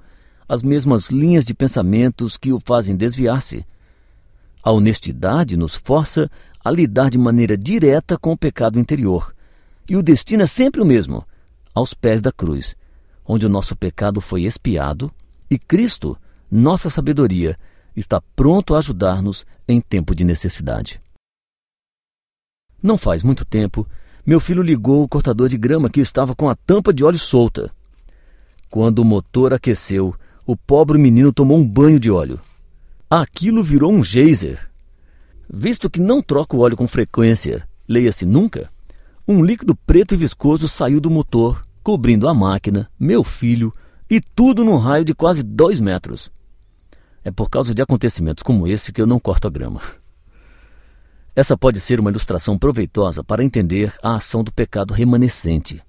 as 0.47 0.62
mesmas 0.62 1.10
linhas 1.10 1.43
de 1.43 1.56
pensamentos 1.56 2.38
que 2.38 2.54
o 2.54 2.60
fazem 2.60 2.95
desviar-se. 2.95 3.65
A 4.62 4.71
honestidade 4.71 5.58
nos 5.58 5.76
força 5.76 6.30
a 6.63 6.69
lidar 6.69 7.10
de 7.10 7.17
maneira 7.17 7.58
direta 7.58 8.15
com 8.15 8.34
o 8.34 8.38
pecado 8.38 8.78
interior. 8.78 9.36
E 9.89 9.97
o 9.97 10.04
destino 10.04 10.43
é 10.43 10.45
sempre 10.45 10.80
o 10.80 10.86
mesmo: 10.86 11.26
aos 11.74 11.95
pés 11.95 12.21
da 12.21 12.32
cruz, 12.32 12.76
onde 13.26 13.43
o 13.43 13.50
nosso 13.50 13.76
pecado 13.76 14.21
foi 14.21 14.43
expiado 14.43 15.12
e 15.50 15.58
Cristo, 15.58 16.15
nossa 16.50 16.91
sabedoria, 16.91 17.58
está 17.95 18.21
pronto 18.36 18.76
a 18.76 18.78
ajudar-nos 18.78 19.47
em 19.67 19.82
tempo 19.82 20.13
de 20.13 20.24
necessidade. 20.24 21.02
Não 22.84 23.00
faz 23.00 23.24
muito 23.24 23.43
tempo, 23.45 23.88
meu 24.25 24.39
filho 24.39 24.62
ligou 24.62 25.03
o 25.03 25.07
cortador 25.07 25.49
de 25.49 25.57
grama 25.57 25.89
que 25.89 25.99
estava 25.99 26.36
com 26.36 26.49
a 26.49 26.55
tampa 26.55 26.93
de 26.93 27.03
óleo 27.03 27.17
solta. 27.17 27.71
Quando 28.69 28.99
o 28.99 29.05
motor 29.05 29.53
aqueceu, 29.53 30.15
o 30.45 30.55
pobre 30.55 30.97
menino 30.97 31.34
tomou 31.34 31.57
um 31.57 31.67
banho 31.67 31.99
de 31.99 32.12
óleo. 32.12 32.39
Aquilo 33.10 33.63
virou 33.63 33.91
um 33.91 34.03
geyser. 34.03 34.69
Visto 35.49 35.89
que 35.89 35.99
não 35.99 36.21
troca 36.21 36.55
o 36.55 36.60
óleo 36.60 36.77
com 36.77 36.88
frequência, 36.88 37.67
leia-se 37.88 38.25
nunca, 38.25 38.69
um 39.27 39.43
líquido 39.43 39.75
preto 39.75 40.13
e 40.13 40.17
viscoso 40.17 40.67
saiu 40.67 40.99
do 40.99 41.10
motor, 41.10 41.62
cobrindo 41.84 42.27
a 42.27 42.34
máquina, 42.34 42.89
meu 42.99 43.23
filho 43.23 43.73
e 44.10 44.19
tudo 44.19 44.63
num 44.63 44.77
raio 44.77 45.05
de 45.05 45.13
quase 45.13 45.43
dois 45.43 45.79
metros. 45.79 46.31
É 47.23 47.31
por 47.31 47.49
causa 47.49 47.73
de 47.73 47.81
acontecimentos 47.81 48.43
como 48.43 48.67
esse 48.67 48.91
que 48.91 49.01
eu 49.01 49.07
não 49.07 49.19
corto 49.19 49.47
a 49.47 49.51
grama. 49.51 49.81
Essa 51.36 51.58
pode 51.58 51.80
ser 51.80 52.00
uma 52.00 52.10
ilustração 52.10 52.58
proveitosa 52.58 53.24
para 53.24 53.44
entender 53.44 53.94
a 54.04 54.15
ação 54.15 54.44
do 54.44 54.52
pecado 54.52 54.94
remanescente. 54.94 55.80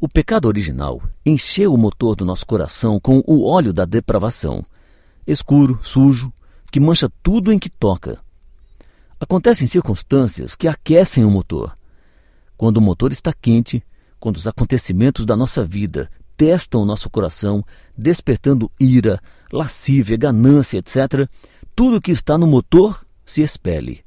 O 0.00 0.08
pecado 0.08 0.46
original 0.46 1.02
encheu 1.24 1.72
o 1.72 1.78
motor 1.78 2.16
do 2.16 2.24
nosso 2.24 2.46
coração 2.46 3.00
com 3.00 3.22
o 3.26 3.44
óleo 3.48 3.72
da 3.72 3.84
depravação, 3.84 4.62
escuro, 5.26 5.78
sujo, 5.82 6.32
que 6.70 6.80
mancha 6.80 7.10
tudo 7.22 7.52
em 7.52 7.58
que 7.58 7.70
toca. 7.70 8.16
Acontecem 9.18 9.66
circunstâncias 9.66 10.54
que 10.54 10.68
aquecem 10.68 11.24
o 11.24 11.30
motor 11.30 11.72
quando 12.56 12.78
o 12.78 12.80
motor 12.80 13.12
está 13.12 13.32
quente, 13.32 13.82
quando 14.18 14.36
os 14.36 14.46
acontecimentos 14.46 15.26
da 15.26 15.36
nossa 15.36 15.62
vida 15.62 16.10
testam 16.36 16.82
o 16.82 16.86
nosso 16.86 17.10
coração, 17.10 17.62
despertando 17.96 18.70
ira, 18.80 19.20
lascívia, 19.52 20.16
ganância, 20.16 20.78
etc., 20.78 21.28
tudo 21.74 22.00
que 22.00 22.10
está 22.10 22.38
no 22.38 22.46
motor 22.46 23.04
se 23.24 23.42
expele. 23.42 24.05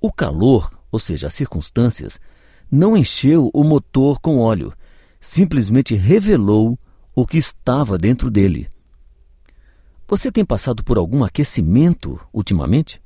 O 0.00 0.12
calor, 0.12 0.70
ou 0.90 0.98
seja, 0.98 1.26
as 1.26 1.34
circunstâncias, 1.34 2.20
não 2.70 2.96
encheu 2.96 3.50
o 3.52 3.64
motor 3.64 4.20
com 4.20 4.38
óleo, 4.38 4.72
simplesmente 5.20 5.94
revelou 5.94 6.78
o 7.14 7.26
que 7.26 7.38
estava 7.38 7.96
dentro 7.96 8.30
dele. 8.30 8.68
Você 10.08 10.30
tem 10.30 10.44
passado 10.44 10.84
por 10.84 10.98
algum 10.98 11.24
aquecimento 11.24 12.20
ultimamente? 12.32 13.00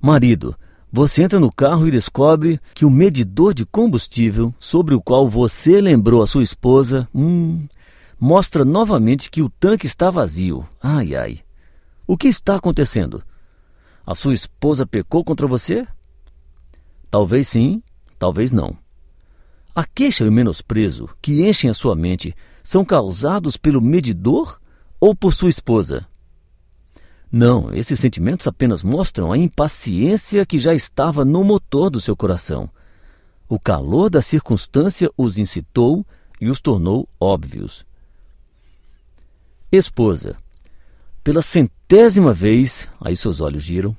Marido, 0.00 0.56
você 0.90 1.22
entra 1.22 1.38
no 1.38 1.52
carro 1.52 1.86
e 1.86 1.90
descobre 1.90 2.58
que 2.72 2.84
o 2.84 2.90
medidor 2.90 3.52
de 3.52 3.66
combustível 3.66 4.54
sobre 4.58 4.94
o 4.94 5.02
qual 5.02 5.28
você 5.28 5.80
lembrou 5.80 6.22
a 6.22 6.26
sua 6.26 6.42
esposa, 6.42 7.06
hum, 7.14 7.58
mostra 8.18 8.64
novamente 8.64 9.30
que 9.30 9.42
o 9.42 9.50
tanque 9.50 9.86
está 9.86 10.08
vazio. 10.08 10.66
Ai, 10.82 11.14
ai. 11.14 11.40
O 12.06 12.16
que 12.16 12.28
está 12.28 12.56
acontecendo? 12.56 13.22
A 14.08 14.14
sua 14.14 14.32
esposa 14.32 14.86
pecou 14.86 15.22
contra 15.22 15.46
você? 15.46 15.86
Talvez 17.10 17.46
sim, 17.46 17.82
talvez 18.18 18.50
não. 18.50 18.74
A 19.74 19.84
queixa 19.84 20.24
e 20.24 20.28
o 20.28 20.32
menosprezo 20.32 21.10
que 21.20 21.46
enchem 21.46 21.68
a 21.68 21.74
sua 21.74 21.94
mente 21.94 22.34
são 22.64 22.86
causados 22.86 23.58
pelo 23.58 23.82
medidor 23.82 24.58
ou 24.98 25.14
por 25.14 25.34
sua 25.34 25.50
esposa? 25.50 26.08
Não, 27.30 27.70
esses 27.74 28.00
sentimentos 28.00 28.46
apenas 28.46 28.82
mostram 28.82 29.30
a 29.30 29.36
impaciência 29.36 30.46
que 30.46 30.58
já 30.58 30.72
estava 30.72 31.22
no 31.22 31.44
motor 31.44 31.90
do 31.90 32.00
seu 32.00 32.16
coração. 32.16 32.70
O 33.46 33.60
calor 33.60 34.08
da 34.08 34.22
circunstância 34.22 35.10
os 35.18 35.36
incitou 35.36 36.02
e 36.40 36.48
os 36.48 36.62
tornou 36.62 37.06
óbvios. 37.20 37.84
Esposa. 39.70 40.34
Pela 41.28 41.42
centésima 41.42 42.32
vez, 42.32 42.88
aí 42.98 43.14
seus 43.14 43.42
olhos 43.42 43.62
giram, 43.62 43.94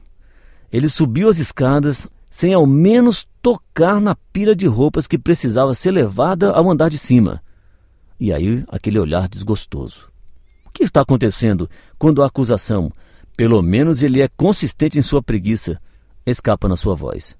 ele 0.71 0.89
subiu 0.89 1.29
as 1.29 1.37
escadas 1.37 2.07
sem 2.27 2.55
ao 2.55 2.65
menos 2.65 3.27
tocar 3.39 4.01
na 4.01 4.15
pilha 4.15 4.55
de 4.55 4.65
roupas 4.65 5.05
que 5.05 5.15
precisava 5.15 5.75
ser 5.75 5.91
levada 5.91 6.49
ao 6.49 6.67
andar 6.67 6.89
de 6.89 6.97
cima. 6.97 7.39
E 8.19 8.33
aí 8.33 8.65
aquele 8.67 8.97
olhar 8.97 9.29
desgostoso. 9.29 10.09
O 10.65 10.71
que 10.71 10.81
está 10.81 11.01
acontecendo 11.01 11.69
quando 11.99 12.23
a 12.23 12.25
acusação, 12.25 12.91
pelo 13.37 13.61
menos 13.61 14.01
ele 14.01 14.23
é 14.23 14.27
consistente 14.35 14.97
em 14.97 15.03
sua 15.03 15.21
preguiça, 15.21 15.79
escapa 16.25 16.67
na 16.67 16.75
sua 16.75 16.95
voz? 16.95 17.37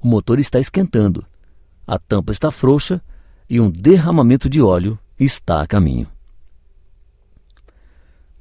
O 0.00 0.08
motor 0.08 0.38
está 0.38 0.58
esquentando, 0.58 1.26
a 1.86 1.98
tampa 1.98 2.32
está 2.32 2.50
frouxa 2.50 3.02
e 3.50 3.60
um 3.60 3.70
derramamento 3.70 4.48
de 4.48 4.62
óleo 4.62 4.98
está 5.18 5.60
a 5.60 5.66
caminho. 5.66 6.08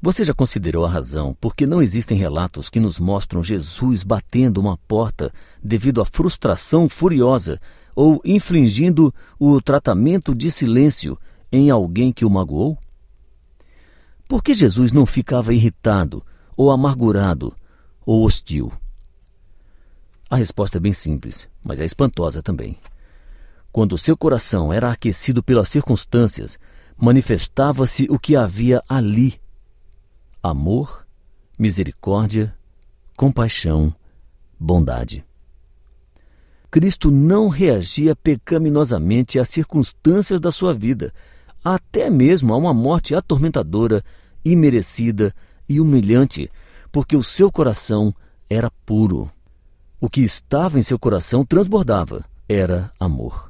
Você 0.02 0.24
já 0.24 0.34
considerou 0.34 0.86
a 0.86 0.90
razão 0.90 1.36
por 1.40 1.56
que 1.56 1.66
não 1.66 1.82
existem 1.82 2.18
relatos 2.18 2.70
que 2.70 2.80
nos 2.80 3.00
mostram 3.00 3.44
Jesus 3.44 4.04
batendo 4.04 4.60
uma 4.60 4.78
porta 4.78 5.34
devido 5.64 6.02
à 6.02 6.06
frustração 6.06 6.88
furiosa 6.88 7.60
ou 7.96 8.22
infligindo 8.24 9.14
o 9.40 9.60
tratamento 9.62 10.36
de 10.36 10.52
silêncio 10.52 11.18
em 11.52 11.70
alguém 11.70 12.12
que 12.12 12.26
o 12.26 12.30
magoou? 12.30 12.78
Por 14.28 14.44
que 14.44 14.54
Jesus 14.54 14.92
não 14.92 15.06
ficava 15.06 15.54
irritado, 15.54 16.24
ou 16.58 16.72
amargurado, 16.72 17.56
ou 18.06 18.26
hostil? 18.26 18.72
A 20.30 20.36
resposta 20.36 20.78
é 20.78 20.82
bem 20.82 20.94
simples, 20.94 21.48
mas 21.64 21.80
é 21.80 21.86
espantosa 21.86 22.42
também. 22.42 22.76
Quando 23.72 23.98
seu 23.98 24.18
coração 24.18 24.74
era 24.74 24.92
aquecido 24.92 25.44
pelas 25.44 25.70
circunstâncias, 25.70 26.58
manifestava-se 26.98 28.08
o 28.10 28.18
que 28.18 28.36
havia 28.36 28.82
ali: 28.90 29.40
amor, 30.50 31.08
misericórdia, 31.58 32.56
compaixão, 33.18 33.94
bondade. 34.60 35.26
Cristo 36.70 37.10
não 37.10 37.48
reagia 37.48 38.16
pecaminosamente 38.16 39.40
às 39.40 39.50
circunstâncias 39.50 40.40
da 40.40 40.52
sua 40.52 40.74
vida, 40.74 41.14
até 41.64 42.10
mesmo 42.10 42.54
a 42.54 42.58
uma 42.58 42.74
morte 42.74 43.16
atormentadora, 43.16 44.04
imerecida 44.44 45.34
e 45.68 45.80
humilhante, 45.80 46.52
porque 46.92 47.16
o 47.16 47.24
seu 47.24 47.52
coração 47.52 48.14
era 48.48 48.70
puro. 48.86 49.32
O 50.00 50.08
que 50.10 50.22
estava 50.22 50.78
em 50.78 50.84
seu 50.84 51.00
coração 51.00 51.44
transbordava, 51.44 52.24
era 52.48 52.92
amor. 53.00 53.50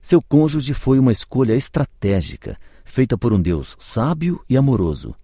Seu 0.00 0.22
cônjuge 0.22 0.74
foi 0.74 0.98
uma 0.98 1.10
escolha 1.10 1.54
estratégica, 1.54 2.56
feita 2.84 3.18
por 3.18 3.32
um 3.32 3.40
Deus 3.40 3.74
sábio 3.78 4.44
e 4.48 4.56
amoroso. 4.56 5.14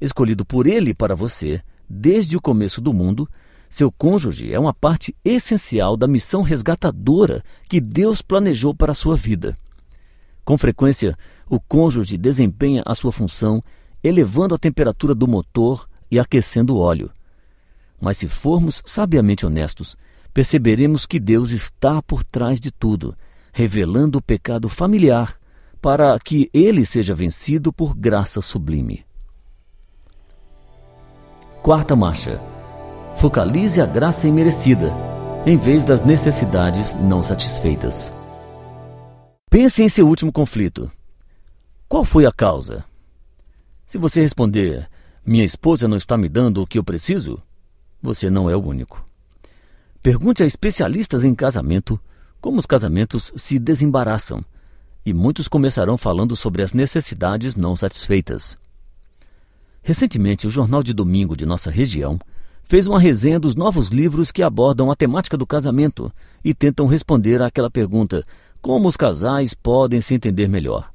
Escolhido 0.00 0.44
por 0.44 0.66
ele 0.66 0.92
para 0.92 1.14
você, 1.14 1.62
desde 1.88 2.36
o 2.36 2.40
começo 2.40 2.80
do 2.80 2.92
mundo, 2.92 3.28
seu 3.68 3.90
cônjuge 3.90 4.52
é 4.52 4.58
uma 4.58 4.72
parte 4.72 5.16
essencial 5.24 5.96
da 5.96 6.06
missão 6.06 6.42
resgatadora 6.42 7.42
que 7.68 7.80
Deus 7.80 8.22
planejou 8.22 8.74
para 8.74 8.92
a 8.92 8.94
sua 8.94 9.16
vida. 9.16 9.54
Com 10.44 10.56
frequência, 10.58 11.16
o 11.48 11.58
cônjuge 11.58 12.16
desempenha 12.16 12.82
a 12.86 12.94
sua 12.94 13.10
função 13.10 13.62
elevando 14.02 14.54
a 14.54 14.58
temperatura 14.58 15.14
do 15.14 15.26
motor 15.26 15.88
e 16.10 16.18
aquecendo 16.18 16.76
o 16.76 16.78
óleo. 16.78 17.10
Mas 18.00 18.18
se 18.18 18.28
formos 18.28 18.82
sabiamente 18.84 19.46
honestos, 19.46 19.96
perceberemos 20.32 21.06
que 21.06 21.18
Deus 21.18 21.50
está 21.50 22.02
por 22.02 22.22
trás 22.22 22.60
de 22.60 22.70
tudo, 22.70 23.16
revelando 23.52 24.18
o 24.18 24.22
pecado 24.22 24.68
familiar 24.68 25.38
para 25.80 26.18
que 26.18 26.50
ele 26.52 26.84
seja 26.84 27.14
vencido 27.14 27.72
por 27.72 27.96
graça 27.96 28.40
sublime. 28.40 29.04
Quarta 31.64 31.96
marcha 31.96 32.38
focalize 33.16 33.80
a 33.80 33.86
graça 33.86 34.28
imerecida, 34.28 34.92
em 35.46 35.56
vez 35.56 35.82
das 35.82 36.02
necessidades 36.02 36.92
não 36.92 37.22
satisfeitas. 37.22 38.12
Pense 39.50 39.82
em 39.82 39.88
seu 39.88 40.06
último 40.06 40.30
conflito. 40.30 40.90
Qual 41.88 42.04
foi 42.04 42.26
a 42.26 42.30
causa? 42.30 42.84
Se 43.86 43.96
você 43.96 44.20
responder, 44.20 44.90
minha 45.24 45.42
esposa 45.42 45.88
não 45.88 45.96
está 45.96 46.18
me 46.18 46.28
dando 46.28 46.60
o 46.60 46.66
que 46.66 46.78
eu 46.78 46.84
preciso, 46.84 47.42
você 48.02 48.28
não 48.28 48.50
é 48.50 48.54
o 48.54 48.62
único. 48.62 49.02
Pergunte 50.02 50.42
a 50.42 50.46
especialistas 50.46 51.24
em 51.24 51.34
casamento 51.34 51.98
como 52.42 52.58
os 52.58 52.66
casamentos 52.66 53.32
se 53.36 53.58
desembaraçam, 53.58 54.42
e 55.06 55.14
muitos 55.14 55.48
começarão 55.48 55.96
falando 55.96 56.36
sobre 56.36 56.62
as 56.62 56.74
necessidades 56.74 57.56
não 57.56 57.74
satisfeitas. 57.74 58.62
Recentemente, 59.86 60.46
o 60.46 60.50
jornal 60.50 60.82
de 60.82 60.94
domingo 60.94 61.36
de 61.36 61.44
nossa 61.44 61.70
região 61.70 62.18
fez 62.64 62.86
uma 62.86 62.98
resenha 62.98 63.38
dos 63.38 63.54
novos 63.54 63.90
livros 63.90 64.32
que 64.32 64.42
abordam 64.42 64.90
a 64.90 64.96
temática 64.96 65.36
do 65.36 65.46
casamento 65.46 66.10
e 66.42 66.54
tentam 66.54 66.86
responder 66.86 67.42
àquela 67.42 67.70
pergunta: 67.70 68.24
como 68.62 68.88
os 68.88 68.96
casais 68.96 69.52
podem 69.52 70.00
se 70.00 70.14
entender 70.14 70.48
melhor? 70.48 70.90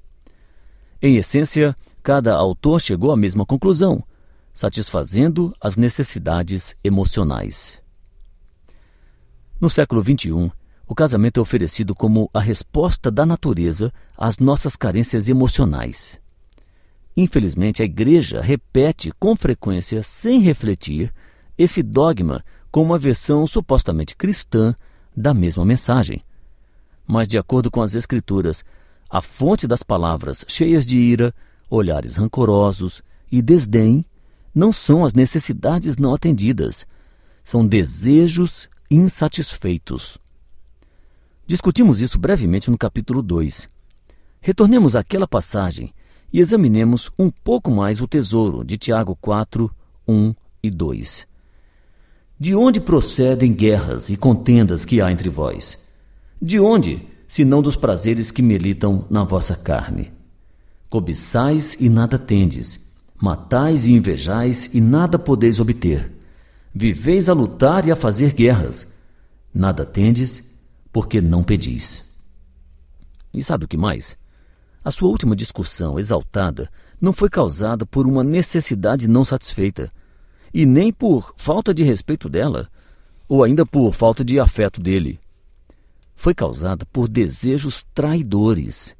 Em 0.99 1.17
essência, 1.17 1.77
cada 2.01 2.33
autor 2.33 2.81
chegou 2.81 3.11
à 3.11 3.15
mesma 3.15 3.45
conclusão, 3.45 4.03
satisfazendo 4.51 5.53
as 5.61 5.77
necessidades 5.77 6.75
emocionais. 6.83 7.79
No 9.61 9.69
século 9.69 10.01
XXI, 10.03 10.51
o 10.87 10.95
casamento 10.95 11.39
é 11.39 11.41
oferecido 11.43 11.93
como 11.93 12.27
a 12.33 12.39
resposta 12.39 13.11
da 13.11 13.23
natureza 13.23 13.93
às 14.17 14.39
nossas 14.39 14.75
carências 14.75 15.29
emocionais. 15.29 16.19
Infelizmente, 17.15 17.81
a 17.81 17.85
igreja 17.85 18.41
repete 18.41 19.11
com 19.19 19.35
frequência, 19.35 20.01
sem 20.03 20.39
refletir, 20.39 21.13
esse 21.57 21.83
dogma 21.83 22.43
com 22.71 22.81
uma 22.81 22.97
versão 22.97 23.45
supostamente 23.45 24.15
cristã 24.15 24.73
da 25.15 25.33
mesma 25.33 25.65
mensagem. 25.65 26.21
Mas, 27.05 27.27
de 27.27 27.37
acordo 27.37 27.69
com 27.69 27.81
as 27.81 27.95
Escrituras, 27.95 28.63
a 29.09 29.21
fonte 29.21 29.67
das 29.67 29.83
palavras 29.83 30.45
cheias 30.47 30.85
de 30.85 30.97
ira, 30.97 31.33
olhares 31.69 32.15
rancorosos 32.15 33.01
e 33.31 33.41
desdém 33.41 34.05
não 34.53 34.71
são 34.71 35.03
as 35.03 35.13
necessidades 35.13 35.97
não 35.97 36.13
atendidas, 36.13 36.85
são 37.43 37.65
desejos 37.65 38.69
insatisfeitos. 38.89 40.17
Discutimos 41.45 41.99
isso 41.99 42.19
brevemente 42.19 42.69
no 42.69 42.77
capítulo 42.77 43.21
2. 43.21 43.67
Retornemos 44.39 44.95
àquela 44.95 45.27
passagem 45.27 45.93
e 46.31 46.39
examinemos 46.39 47.09
um 47.17 47.29
pouco 47.29 47.71
mais 47.71 48.01
o 48.01 48.07
tesouro 48.07 48.63
de 48.63 48.77
Tiago 48.77 49.15
4, 49.15 49.69
1 50.07 50.33
e 50.63 50.69
2. 50.69 51.27
De 52.39 52.55
onde 52.55 52.79
procedem 52.79 53.53
guerras 53.53 54.09
e 54.09 54.15
contendas 54.15 54.85
que 54.85 55.01
há 55.01 55.11
entre 55.11 55.29
vós? 55.29 55.77
De 56.41 56.59
onde, 56.59 57.01
senão 57.27 57.61
dos 57.61 57.75
prazeres 57.75 58.31
que 58.31 58.41
militam 58.41 59.05
na 59.09 59.23
vossa 59.23 59.55
carne? 59.55 60.11
Cobiçais 60.89 61.75
e 61.79 61.89
nada 61.89 62.17
tendes, 62.17 62.93
matais 63.21 63.87
e 63.87 63.91
invejais 63.91 64.73
e 64.73 64.79
nada 64.79 65.19
podeis 65.19 65.59
obter. 65.59 66.11
Viveis 66.73 67.27
a 67.27 67.33
lutar 67.33 67.85
e 67.87 67.91
a 67.91 67.95
fazer 67.95 68.33
guerras. 68.33 68.87
Nada 69.53 69.85
tendes, 69.85 70.43
porque 70.93 71.19
não 71.19 71.43
pedis. 71.43 72.15
E 73.33 73.43
sabe 73.43 73.65
o 73.65 73.67
que 73.67 73.77
mais? 73.77 74.15
A 74.83 74.91
sua 74.91 75.09
última 75.09 75.35
discussão 75.35 75.99
exaltada 75.99 76.69
não 76.99 77.13
foi 77.13 77.29
causada 77.29 77.85
por 77.85 78.07
uma 78.07 78.23
necessidade 78.23 79.07
não 79.07 79.25
satisfeita, 79.25 79.89
e 80.53 80.65
nem 80.65 80.91
por 80.91 81.33
falta 81.37 81.73
de 81.73 81.83
respeito 81.83 82.29
dela, 82.29 82.67
ou 83.27 83.43
ainda 83.43 83.65
por 83.65 83.93
falta 83.93 84.23
de 84.23 84.39
afeto 84.39 84.81
dele. 84.81 85.19
Foi 86.15 86.33
causada 86.33 86.85
por 86.91 87.07
desejos 87.07 87.85
traidores. 87.93 88.95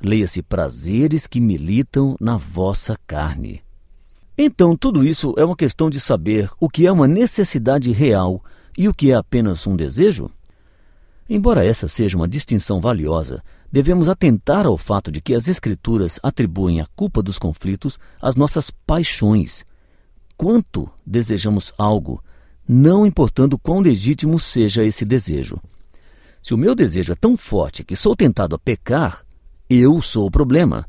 Leia-se 0.00 0.42
prazeres 0.42 1.26
que 1.26 1.40
militam 1.40 2.16
na 2.20 2.36
vossa 2.36 2.96
carne. 3.06 3.62
Então, 4.36 4.76
tudo 4.76 5.04
isso 5.04 5.34
é 5.36 5.44
uma 5.44 5.56
questão 5.56 5.90
de 5.90 6.00
saber 6.00 6.50
o 6.58 6.68
que 6.68 6.86
é 6.86 6.92
uma 6.92 7.06
necessidade 7.06 7.92
real 7.92 8.42
e 8.76 8.88
o 8.88 8.94
que 8.94 9.10
é 9.10 9.14
apenas 9.14 9.66
um 9.66 9.76
desejo? 9.76 10.30
Embora 11.28 11.64
essa 11.64 11.86
seja 11.86 12.16
uma 12.16 12.28
distinção 12.28 12.80
valiosa, 12.80 13.42
devemos 13.72 14.10
atentar 14.10 14.66
ao 14.66 14.76
fato 14.76 15.10
de 15.10 15.22
que 15.22 15.34
as 15.34 15.48
Escrituras 15.48 16.20
atribuem 16.22 16.82
a 16.82 16.86
culpa 16.94 17.22
dos 17.22 17.38
conflitos 17.38 17.98
às 18.20 18.36
nossas 18.36 18.70
paixões, 18.70 19.64
quanto 20.36 20.86
desejamos 21.06 21.72
algo, 21.78 22.22
não 22.68 23.06
importando 23.06 23.58
quão 23.58 23.80
legítimo 23.80 24.38
seja 24.38 24.84
esse 24.84 25.06
desejo. 25.06 25.58
Se 26.42 26.52
o 26.52 26.58
meu 26.58 26.74
desejo 26.74 27.12
é 27.12 27.16
tão 27.16 27.36
forte 27.36 27.82
que 27.82 27.96
sou 27.96 28.14
tentado 28.14 28.54
a 28.54 28.58
pecar, 28.58 29.24
eu 29.70 30.02
sou 30.02 30.26
o 30.26 30.30
problema. 30.30 30.86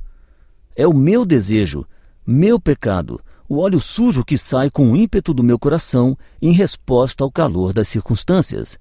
É 0.76 0.86
o 0.86 0.94
meu 0.94 1.26
desejo, 1.26 1.86
meu 2.26 2.60
pecado, 2.60 3.22
o 3.48 3.60
óleo 3.60 3.80
sujo 3.80 4.26
que 4.26 4.38
sai 4.38 4.70
com 4.70 4.92
o 4.92 4.96
ímpeto 4.96 5.34
do 5.34 5.44
meu 5.44 5.60
coração 5.60 6.18
em 6.42 6.52
resposta 6.52 7.24
ao 7.24 7.32
calor 7.32 7.72
das 7.72 7.88
circunstâncias. 7.88 8.78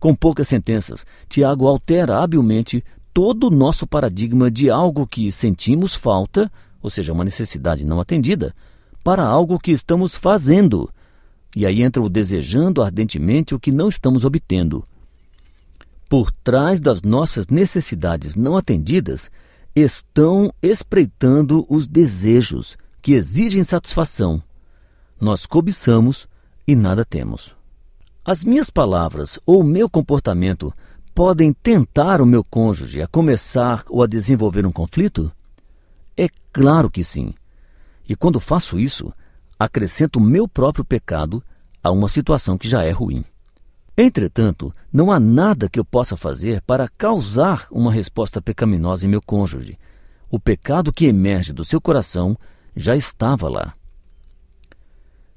Com 0.00 0.14
poucas 0.14 0.48
sentenças, 0.48 1.04
Tiago 1.28 1.68
altera 1.68 2.22
habilmente 2.22 2.82
todo 3.12 3.48
o 3.48 3.50
nosso 3.50 3.86
paradigma 3.86 4.50
de 4.50 4.70
algo 4.70 5.06
que 5.06 5.30
sentimos 5.30 5.94
falta, 5.94 6.50
ou 6.80 6.88
seja, 6.88 7.12
uma 7.12 7.22
necessidade 7.22 7.84
não 7.84 8.00
atendida, 8.00 8.54
para 9.04 9.22
algo 9.22 9.58
que 9.58 9.70
estamos 9.70 10.16
fazendo. 10.16 10.88
E 11.54 11.66
aí 11.66 11.82
entra 11.82 12.02
o 12.02 12.08
desejando 12.08 12.82
ardentemente 12.82 13.54
o 13.54 13.60
que 13.60 13.70
não 13.70 13.90
estamos 13.90 14.24
obtendo. 14.24 14.84
Por 16.08 16.32
trás 16.32 16.80
das 16.80 17.02
nossas 17.02 17.48
necessidades 17.48 18.34
não 18.34 18.56
atendidas 18.56 19.30
estão 19.76 20.52
espreitando 20.62 21.66
os 21.68 21.86
desejos 21.86 22.76
que 23.02 23.12
exigem 23.12 23.62
satisfação. 23.62 24.42
Nós 25.20 25.44
cobiçamos 25.44 26.26
e 26.66 26.74
nada 26.74 27.04
temos. 27.04 27.59
As 28.24 28.44
minhas 28.44 28.68
palavras 28.68 29.38
ou 29.46 29.60
o 29.60 29.64
meu 29.64 29.88
comportamento 29.88 30.72
podem 31.14 31.54
tentar 31.54 32.20
o 32.20 32.26
meu 32.26 32.44
cônjuge 32.44 33.00
a 33.00 33.06
começar 33.06 33.82
ou 33.88 34.02
a 34.02 34.06
desenvolver 34.06 34.66
um 34.66 34.72
conflito? 34.72 35.32
É 36.16 36.28
claro 36.52 36.90
que 36.90 37.02
sim. 37.02 37.32
E 38.06 38.14
quando 38.14 38.38
faço 38.38 38.78
isso, 38.78 39.10
acrescento 39.58 40.18
o 40.18 40.22
meu 40.22 40.46
próprio 40.46 40.84
pecado 40.84 41.42
a 41.82 41.90
uma 41.90 42.08
situação 42.08 42.58
que 42.58 42.68
já 42.68 42.82
é 42.82 42.90
ruim. 42.90 43.24
Entretanto, 43.96 44.70
não 44.92 45.10
há 45.10 45.18
nada 45.18 45.68
que 45.68 45.80
eu 45.80 45.84
possa 45.84 46.16
fazer 46.16 46.60
para 46.62 46.88
causar 46.88 47.66
uma 47.70 47.90
resposta 47.90 48.40
pecaminosa 48.40 49.06
em 49.06 49.08
meu 49.08 49.22
cônjuge. 49.22 49.78
O 50.30 50.38
pecado 50.38 50.92
que 50.92 51.06
emerge 51.06 51.54
do 51.54 51.64
seu 51.64 51.80
coração 51.80 52.36
já 52.76 52.94
estava 52.94 53.48
lá. 53.48 53.72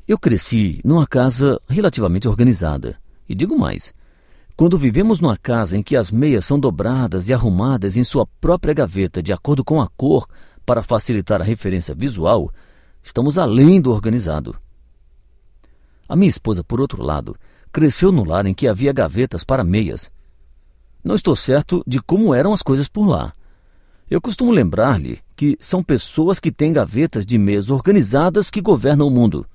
Eu 0.06 0.20
cresci 0.20 0.82
numa 0.84 1.08
casa 1.08 1.60
relativamente 1.68 2.28
organizada. 2.28 2.96
E 3.28 3.34
digo 3.34 3.58
mais: 3.58 3.94
quando 4.56 4.78
vivemos 4.78 5.20
numa 5.20 5.38
casa 5.38 5.78
em 5.78 5.82
que 5.82 5.96
as 5.96 6.12
meias 6.12 6.44
são 6.44 6.60
dobradas 6.60 7.30
e 7.30 7.34
arrumadas 7.34 7.96
em 7.96 8.04
sua 8.04 8.28
própria 8.42 8.74
gaveta 8.74 9.24
de 9.24 9.32
acordo 9.32 9.64
com 9.64 9.82
a 9.82 9.88
cor 9.88 10.28
para 10.66 10.84
facilitar 10.84 11.42
a 11.42 11.46
referência 11.46 11.96
visual, 11.96 12.52
estamos 13.02 13.38
além 13.38 13.80
do 13.80 13.92
organizado. 13.92 14.56
A 16.08 16.16
minha 16.16 16.30
esposa, 16.30 16.64
por 16.64 16.82
outro 16.82 17.02
lado, 17.02 17.36
cresceu 17.72 18.12
no 18.12 18.26
lar 18.26 18.46
em 18.46 18.54
que 18.54 18.68
havia 18.68 18.92
gavetas 18.92 19.44
para 19.44 19.64
meias. 19.64 20.12
Não 21.04 21.16
estou 21.16 21.36
certo 21.36 21.82
de 21.88 22.02
como 22.02 22.34
eram 22.34 22.54
as 22.54 22.62
coisas 22.62 22.88
por 22.88 23.08
lá. 23.08 23.34
Eu 24.10 24.22
costumo 24.22 24.52
lembrar-lhe 24.52 25.20
que 25.36 25.58
são 25.60 25.82
pessoas 25.82 26.40
que 26.40 26.52
têm 26.52 26.74
gavetas 26.74 27.26
de 27.26 27.38
meias 27.38 27.70
organizadas 27.70 28.52
que 28.52 28.62
governam 28.62 29.08
o 29.08 29.12
mundo. 29.12 29.48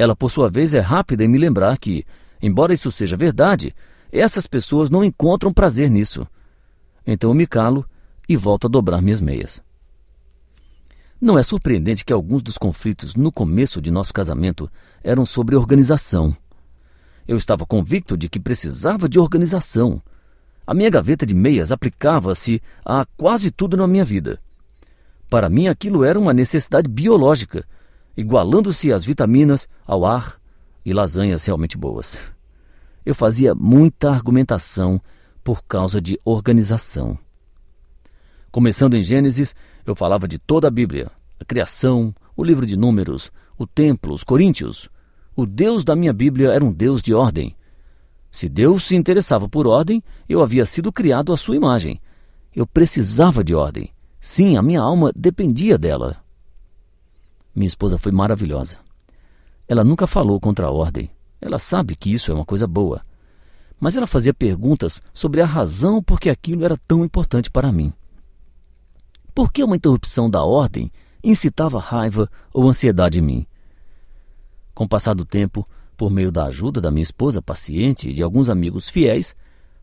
Ela, 0.00 0.16
por 0.16 0.30
sua 0.30 0.48
vez, 0.48 0.72
é 0.72 0.80
rápida 0.80 1.22
em 1.22 1.28
me 1.28 1.36
lembrar 1.36 1.76
que, 1.76 2.06
embora 2.40 2.72
isso 2.72 2.90
seja 2.90 3.18
verdade, 3.18 3.74
essas 4.10 4.46
pessoas 4.46 4.88
não 4.88 5.04
encontram 5.04 5.52
prazer 5.52 5.90
nisso. 5.90 6.26
Então 7.06 7.28
eu 7.28 7.34
me 7.34 7.46
calo 7.46 7.84
e 8.26 8.34
volto 8.34 8.66
a 8.66 8.70
dobrar 8.70 9.02
minhas 9.02 9.20
meias. 9.20 9.60
Não 11.20 11.38
é 11.38 11.42
surpreendente 11.42 12.02
que 12.02 12.14
alguns 12.14 12.42
dos 12.42 12.56
conflitos 12.56 13.14
no 13.14 13.30
começo 13.30 13.78
de 13.78 13.90
nosso 13.90 14.10
casamento 14.14 14.70
eram 15.04 15.26
sobre 15.26 15.54
organização. 15.54 16.34
Eu 17.28 17.36
estava 17.36 17.66
convicto 17.66 18.16
de 18.16 18.26
que 18.26 18.40
precisava 18.40 19.06
de 19.06 19.18
organização. 19.18 20.00
A 20.66 20.72
minha 20.72 20.88
gaveta 20.88 21.26
de 21.26 21.34
meias 21.34 21.70
aplicava-se 21.70 22.62
a 22.82 23.04
quase 23.18 23.50
tudo 23.50 23.76
na 23.76 23.86
minha 23.86 24.06
vida. 24.06 24.40
Para 25.28 25.50
mim, 25.50 25.68
aquilo 25.68 26.04
era 26.04 26.18
uma 26.18 26.32
necessidade 26.32 26.88
biológica, 26.88 27.66
igualando-se 28.16 28.92
às 28.92 29.04
vitaminas, 29.04 29.68
ao 29.86 30.04
ar 30.04 30.36
e 30.84 30.92
lasanhas 30.92 31.44
realmente 31.44 31.76
boas. 31.76 32.18
Eu 33.04 33.14
fazia 33.14 33.54
muita 33.54 34.10
argumentação 34.10 35.00
por 35.42 35.64
causa 35.64 36.00
de 36.00 36.20
organização. 36.24 37.18
Começando 38.50 38.94
em 38.94 39.02
Gênesis, 39.02 39.54
eu 39.86 39.94
falava 39.94 40.28
de 40.28 40.38
toda 40.38 40.68
a 40.68 40.70
Bíblia, 40.70 41.10
a 41.38 41.44
criação, 41.44 42.14
o 42.36 42.44
livro 42.44 42.66
de 42.66 42.76
Números, 42.76 43.30
o 43.56 43.66
templo, 43.66 44.12
os 44.12 44.24
coríntios. 44.24 44.88
O 45.36 45.46
Deus 45.46 45.84
da 45.84 45.94
minha 45.94 46.12
Bíblia 46.12 46.50
era 46.50 46.64
um 46.64 46.72
Deus 46.72 47.00
de 47.00 47.14
ordem. 47.14 47.56
Se 48.30 48.48
Deus 48.48 48.84
se 48.84 48.96
interessava 48.96 49.48
por 49.48 49.66
ordem, 49.66 50.02
eu 50.28 50.42
havia 50.42 50.66
sido 50.66 50.92
criado 50.92 51.32
à 51.32 51.36
sua 51.36 51.56
imagem. 51.56 52.00
Eu 52.54 52.66
precisava 52.66 53.42
de 53.42 53.54
ordem. 53.54 53.90
Sim, 54.20 54.56
a 54.56 54.62
minha 54.62 54.80
alma 54.80 55.12
dependia 55.14 55.78
dela. 55.78 56.16
Minha 57.60 57.68
esposa 57.68 57.98
foi 57.98 58.10
maravilhosa. 58.10 58.78
Ela 59.68 59.84
nunca 59.84 60.06
falou 60.06 60.40
contra 60.40 60.68
a 60.68 60.70
ordem. 60.70 61.10
Ela 61.38 61.58
sabe 61.58 61.94
que 61.94 62.10
isso 62.10 62.32
é 62.32 62.34
uma 62.34 62.46
coisa 62.46 62.66
boa. 62.66 63.02
Mas 63.78 63.94
ela 63.94 64.06
fazia 64.06 64.32
perguntas 64.32 65.02
sobre 65.12 65.42
a 65.42 65.44
razão 65.44 66.02
por 66.02 66.18
que 66.18 66.30
aquilo 66.30 66.64
era 66.64 66.78
tão 66.88 67.04
importante 67.04 67.50
para 67.50 67.70
mim. 67.70 67.92
Por 69.34 69.52
que 69.52 69.62
uma 69.62 69.76
interrupção 69.76 70.30
da 70.30 70.42
ordem 70.42 70.90
incitava 71.22 71.78
raiva 71.78 72.30
ou 72.50 72.66
ansiedade 72.66 73.18
em 73.18 73.22
mim? 73.22 73.46
Com 74.72 74.84
o 74.84 74.88
passar 74.88 75.12
do 75.12 75.26
tempo, 75.26 75.62
por 75.98 76.10
meio 76.10 76.32
da 76.32 76.46
ajuda 76.46 76.80
da 76.80 76.90
minha 76.90 77.02
esposa 77.02 77.42
paciente 77.42 78.08
e 78.08 78.14
de 78.14 78.22
alguns 78.22 78.48
amigos 78.48 78.88
fiéis, 78.88 79.34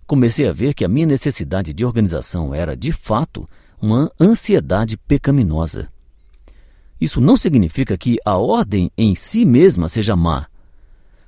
comecei 0.08 0.50
a 0.50 0.52
ver 0.52 0.74
que 0.74 0.84
a 0.84 0.90
minha 0.90 1.06
necessidade 1.06 1.76
de 1.76 1.86
organização 1.86 2.56
era, 2.56 2.76
de 2.76 2.92
fato, 2.92 3.46
uma 3.80 4.12
ansiedade 4.20 4.98
pecaminosa. 4.98 5.96
Isso 7.00 7.22
não 7.22 7.38
significa 7.38 7.98
que 7.98 8.18
a 8.26 8.38
ordem 8.38 8.92
em 8.98 9.14
si 9.14 9.46
mesma 9.46 9.88
seja 9.88 10.16
má. 10.16 10.48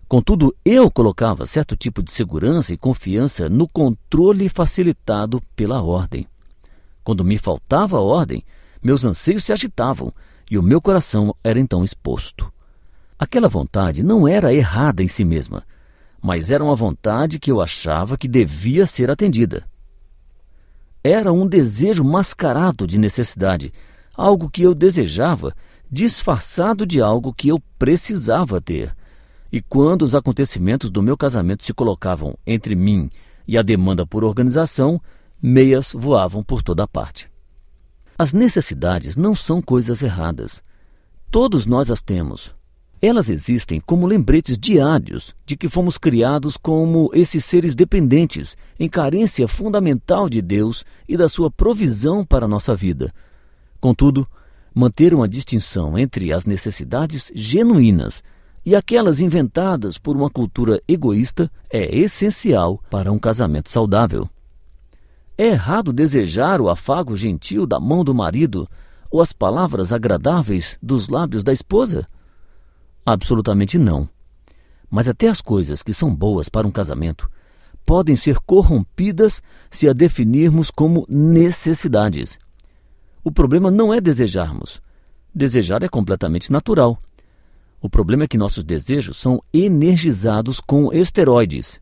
Contudo, 0.07 0.55
eu 0.65 0.89
colocava 0.89 1.45
certo 1.45 1.75
tipo 1.75 2.01
de 2.01 2.11
segurança 2.11 2.73
e 2.73 2.77
confiança 2.77 3.47
no 3.47 3.67
controle 3.67 4.49
facilitado 4.49 5.39
pela 5.55 5.83
ordem. 5.83 6.27
Quando 7.03 7.23
me 7.23 7.37
faltava 7.37 7.99
ordem, 7.99 8.43
meus 8.81 9.05
anseios 9.05 9.43
se 9.43 9.53
agitavam 9.53 10.11
e 10.49 10.57
o 10.57 10.63
meu 10.63 10.81
coração 10.81 11.35
era 11.43 11.59
então 11.59 11.83
exposto. 11.83 12.51
Aquela 13.19 13.47
vontade 13.47 14.01
não 14.01 14.27
era 14.27 14.53
errada 14.53 15.03
em 15.03 15.07
si 15.07 15.23
mesma, 15.23 15.63
mas 16.21 16.49
era 16.49 16.63
uma 16.63 16.75
vontade 16.75 17.37
que 17.37 17.51
eu 17.51 17.61
achava 17.61 18.17
que 18.17 18.27
devia 18.27 18.87
ser 18.87 19.11
atendida. 19.11 19.63
Era 21.03 21.31
um 21.31 21.47
desejo 21.47 22.03
mascarado 22.03 22.87
de 22.87 22.97
necessidade, 22.97 23.71
algo 24.19 24.49
que 24.49 24.61
eu 24.61 24.75
desejava, 24.75 25.55
disfarçado 25.89 26.85
de 26.85 27.01
algo 27.01 27.33
que 27.33 27.47
eu 27.47 27.59
precisava 27.79 28.59
ter. 28.59 28.93
E 29.49 29.61
quando 29.61 30.01
os 30.01 30.13
acontecimentos 30.13 30.91
do 30.91 31.01
meu 31.01 31.15
casamento 31.15 31.63
se 31.63 31.73
colocavam 31.73 32.37
entre 32.45 32.75
mim 32.75 33.09
e 33.47 33.57
a 33.57 33.61
demanda 33.61 34.05
por 34.05 34.23
organização, 34.23 35.01
meias 35.41 35.93
voavam 35.95 36.43
por 36.43 36.61
toda 36.61 36.85
parte. 36.85 37.31
As 38.17 38.33
necessidades 38.33 39.15
não 39.15 39.33
são 39.33 39.61
coisas 39.61 40.03
erradas. 40.03 40.61
Todos 41.31 41.65
nós 41.65 41.89
as 41.89 42.01
temos. 42.01 42.53
Elas 43.01 43.29
existem 43.29 43.79
como 43.79 44.05
lembretes 44.05 44.57
diários 44.57 45.33
de 45.45 45.55
que 45.55 45.69
fomos 45.69 45.97
criados 45.97 46.57
como 46.57 47.09
esses 47.13 47.45
seres 47.45 47.73
dependentes, 47.73 48.57
em 48.77 48.89
carência 48.89 49.47
fundamental 49.47 50.29
de 50.29 50.41
Deus 50.41 50.83
e 51.07 51.15
da 51.15 51.29
sua 51.29 51.49
provisão 51.49 52.25
para 52.25 52.43
a 52.43 52.49
nossa 52.49 52.75
vida. 52.75 53.13
Contudo, 53.79 54.27
manter 54.73 55.13
uma 55.13 55.27
distinção 55.27 55.97
entre 55.97 56.33
as 56.33 56.45
necessidades 56.45 57.31
genuínas 57.33 58.23
e 58.65 58.75
aquelas 58.75 59.19
inventadas 59.19 59.97
por 59.97 60.15
uma 60.15 60.29
cultura 60.29 60.81
egoísta 60.87 61.49
é 61.69 61.97
essencial 61.97 62.81
para 62.89 63.11
um 63.11 63.17
casamento 63.17 63.69
saudável. 63.69 64.29
É 65.37 65.47
errado 65.47 65.93
desejar 65.93 66.59
o 66.59 66.69
afago 66.69 67.15
gentil 67.15 67.65
da 67.65 67.79
mão 67.79 68.03
do 68.03 68.13
marido 68.13 68.67
ou 69.09 69.21
as 69.21 69.31
palavras 69.31 69.93
agradáveis 69.93 70.77
dos 70.81 71.07
lábios 71.07 71.43
da 71.43 71.53
esposa? 71.53 72.05
Absolutamente 73.05 73.77
não. 73.77 74.07
Mas 74.89 75.07
até 75.07 75.27
as 75.27 75.41
coisas 75.41 75.81
que 75.81 75.93
são 75.93 76.13
boas 76.13 76.49
para 76.49 76.67
um 76.67 76.71
casamento 76.71 77.29
podem 77.85 78.15
ser 78.15 78.37
corrompidas 78.39 79.41
se 79.71 79.87
a 79.87 79.93
definirmos 79.93 80.69
como 80.69 81.05
necessidades. 81.09 82.37
O 83.23 83.31
problema 83.31 83.69
não 83.69 83.93
é 83.93 83.99
desejarmos. 83.99 84.81
Desejar 85.33 85.83
é 85.83 85.87
completamente 85.89 86.51
natural. 86.51 86.97
O 87.81 87.89
problema 87.89 88.23
é 88.23 88.27
que 88.27 88.37
nossos 88.37 88.63
desejos 88.63 89.17
são 89.17 89.41
energizados 89.53 90.59
com 90.59 90.91
esteroides. 90.91 91.79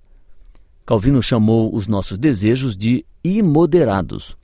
Calvino 0.85 1.21
chamou 1.21 1.73
os 1.75 1.87
nossos 1.87 2.17
desejos 2.17 2.77
de 2.77 3.05
imoderados. 3.23 4.37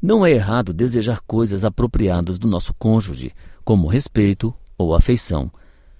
Não 0.00 0.24
é 0.24 0.32
errado 0.32 0.72
desejar 0.72 1.20
coisas 1.20 1.64
apropriadas 1.64 2.38
do 2.38 2.46
nosso 2.46 2.74
cônjuge, 2.74 3.32
como 3.64 3.88
respeito 3.88 4.54
ou 4.76 4.94
afeição 4.94 5.50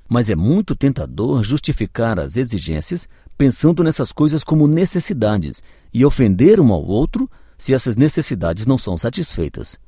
mas 0.08 0.30
é 0.30 0.36
muito 0.36 0.76
tentador 0.76 1.42
justificar 1.42 2.18
as 2.18 2.36
exigências 2.36 3.08
pensando 3.36 3.82
nessas 3.82 4.12
coisas 4.12 4.44
como 4.44 4.68
necessidades 4.68 5.62
e 5.92 6.04
ofender 6.04 6.60
um 6.60 6.72
ao 6.72 6.84
outro 6.84 7.28
se 7.58 7.74
essas 7.74 7.96
necessidades 7.96 8.66
não 8.66 8.78
são 8.78 8.96
satisfeitas. 8.96 9.78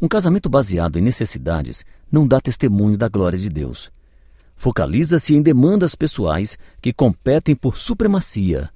Um 0.00 0.08
casamento 0.08 0.48
baseado 0.48 0.98
em 0.98 1.02
necessidades 1.02 1.84
não 2.12 2.26
dá 2.26 2.40
testemunho 2.40 2.98
da 2.98 3.08
glória 3.08 3.38
de 3.38 3.48
Deus. 3.48 3.90
Focaliza-se 4.54 5.34
em 5.34 5.42
demandas 5.42 5.94
pessoais 5.94 6.58
que 6.80 6.92
competem 6.92 7.54
por 7.54 7.78
supremacia. 7.78 8.68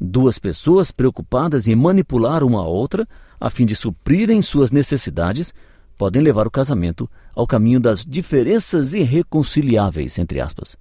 Duas 0.00 0.38
pessoas 0.38 0.90
preocupadas 0.90 1.68
em 1.68 1.74
manipular 1.74 2.42
uma 2.42 2.60
a 2.60 2.66
outra 2.66 3.06
a 3.40 3.50
fim 3.50 3.66
de 3.66 3.76
suprirem 3.76 4.40
suas 4.42 4.70
necessidades 4.70 5.52
podem 5.96 6.22
levar 6.22 6.46
o 6.46 6.50
casamento 6.50 7.10
ao 7.34 7.46
caminho 7.46 7.80
das 7.80 8.04
diferenças 8.04 8.94
irreconciliáveis, 8.94 10.18
entre 10.18 10.40
aspas. 10.40 10.76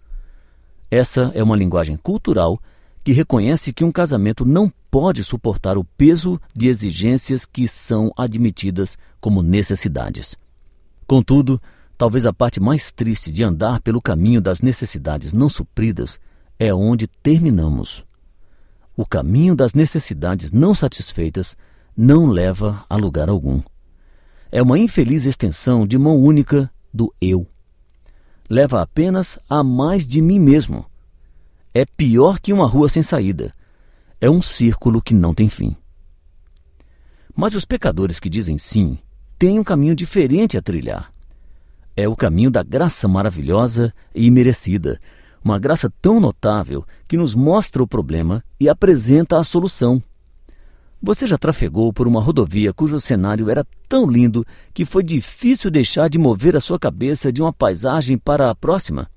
Essa 0.90 1.32
é 1.34 1.44
uma 1.44 1.56
linguagem 1.56 1.98
cultural 1.98 2.60
que 3.08 3.14
reconhece 3.14 3.72
que 3.72 3.86
um 3.86 3.92
casamento 3.92 4.44
não 4.44 4.70
pode 4.92 5.24
suportar 5.24 5.78
o 5.78 5.84
peso 5.86 6.38
de 6.54 6.68
exigências 6.68 7.46
que 7.46 7.66
são 7.66 8.12
admitidas 8.18 8.98
como 9.22 9.42
necessidades. 9.42 10.36
Contudo, 11.08 11.58
talvez 11.98 12.26
a 12.26 12.34
parte 12.34 12.60
mais 12.60 12.92
triste 12.92 13.32
de 13.32 13.46
andar 13.46 13.80
pelo 13.80 14.02
caminho 14.02 14.42
das 14.42 14.60
necessidades 14.60 15.32
não 15.32 15.48
supridas 15.48 16.20
é 16.60 16.74
onde 16.74 17.08
terminamos. 17.08 18.04
O 18.94 19.06
caminho 19.06 19.56
das 19.56 19.74
necessidades 19.74 20.52
não 20.52 20.76
satisfeitas 20.76 21.56
não 21.96 22.26
leva 22.26 22.84
a 22.90 22.98
lugar 22.98 23.30
algum. 23.30 23.62
É 24.52 24.62
uma 24.62 24.78
infeliz 24.78 25.26
extensão 25.26 25.88
de 25.88 25.98
mão 25.98 26.22
única 26.22 26.70
do 26.94 27.14
eu. 27.22 27.48
Leva 28.50 28.82
apenas 28.82 29.40
a 29.50 29.64
mais 29.64 30.06
de 30.06 30.22
mim 30.22 30.42
mesmo. 30.42 30.86
É 31.78 31.86
pior 31.86 32.40
que 32.40 32.52
uma 32.52 32.66
rua 32.66 32.90
sem 32.90 33.04
saída. 33.04 33.54
É 34.20 34.28
um 34.28 34.42
círculo 34.42 35.00
que 35.00 35.14
não 35.14 35.32
tem 35.32 35.48
fim. 35.48 35.76
Mas 37.36 37.54
os 37.54 37.66
pecadores 37.66 38.20
que 38.20 38.32
dizem 38.32 38.58
sim 38.58 38.98
têm 39.38 39.60
um 39.60 39.64
caminho 39.64 39.94
diferente 39.94 40.58
a 40.58 40.62
trilhar. 40.64 41.14
É 41.96 42.08
o 42.08 42.16
caminho 42.16 42.50
da 42.50 42.64
graça 42.64 43.08
maravilhosa 43.08 43.94
e 44.16 44.26
imerecida, 44.26 44.98
uma 45.44 45.60
graça 45.60 45.88
tão 46.02 46.20
notável 46.20 46.84
que 47.08 47.16
nos 47.16 47.36
mostra 47.36 47.84
o 47.84 47.88
problema 47.88 48.44
e 48.60 48.68
apresenta 48.68 49.38
a 49.38 49.44
solução. 49.44 50.02
Você 51.00 51.28
já 51.28 51.38
trafegou 51.38 51.94
por 51.94 52.08
uma 52.08 52.20
rodovia 52.20 52.74
cujo 52.74 53.00
cenário 53.00 53.52
era 53.52 53.64
tão 53.88 54.10
lindo 54.10 54.44
que 54.74 54.84
foi 54.84 55.04
difícil 55.04 55.70
deixar 55.70 56.10
de 56.10 56.18
mover 56.18 56.56
a 56.56 56.60
sua 56.60 56.80
cabeça 56.80 57.32
de 57.32 57.40
uma 57.40 57.54
paisagem 57.54 58.18
para 58.18 58.50
a 58.50 58.56
próxima? 58.56 59.08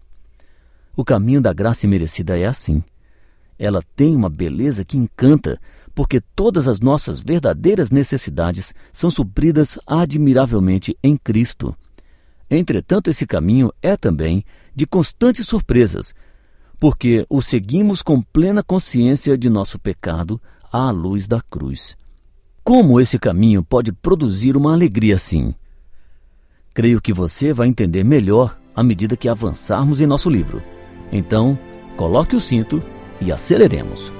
O 1.00 1.04
caminho 1.10 1.40
da 1.40 1.50
graça 1.50 1.86
imerecida 1.86 2.38
é 2.38 2.44
assim. 2.44 2.84
Ela 3.58 3.82
tem 3.96 4.14
uma 4.14 4.28
beleza 4.28 4.84
que 4.84 4.98
encanta, 4.98 5.58
porque 5.94 6.20
todas 6.20 6.68
as 6.68 6.78
nossas 6.78 7.20
verdadeiras 7.20 7.90
necessidades 7.90 8.74
são 8.92 9.10
supridas 9.10 9.78
admiravelmente 9.86 10.94
em 11.02 11.16
Cristo. 11.16 11.74
Entretanto, 12.50 13.08
esse 13.08 13.26
caminho 13.26 13.72
é 13.80 13.96
também 13.96 14.44
de 14.76 14.84
constantes 14.84 15.46
surpresas, 15.46 16.12
porque 16.78 17.24
o 17.30 17.40
seguimos 17.40 18.02
com 18.02 18.20
plena 18.20 18.62
consciência 18.62 19.38
de 19.38 19.48
nosso 19.48 19.78
pecado 19.78 20.38
à 20.70 20.90
luz 20.90 21.26
da 21.26 21.40
cruz. 21.40 21.96
Como 22.62 23.00
esse 23.00 23.18
caminho 23.18 23.64
pode 23.64 23.90
produzir 23.90 24.54
uma 24.54 24.74
alegria 24.74 25.14
assim? 25.14 25.54
Creio 26.74 27.00
que 27.00 27.14
você 27.14 27.54
vai 27.54 27.68
entender 27.68 28.04
melhor 28.04 28.54
à 28.76 28.82
medida 28.82 29.16
que 29.16 29.30
avançarmos 29.30 30.02
em 30.02 30.06
nosso 30.06 30.28
livro. 30.28 30.62
Então, 31.12 31.58
coloque 31.96 32.36
o 32.36 32.40
cinto 32.40 32.82
e 33.20 33.32
aceleremos. 33.32 34.12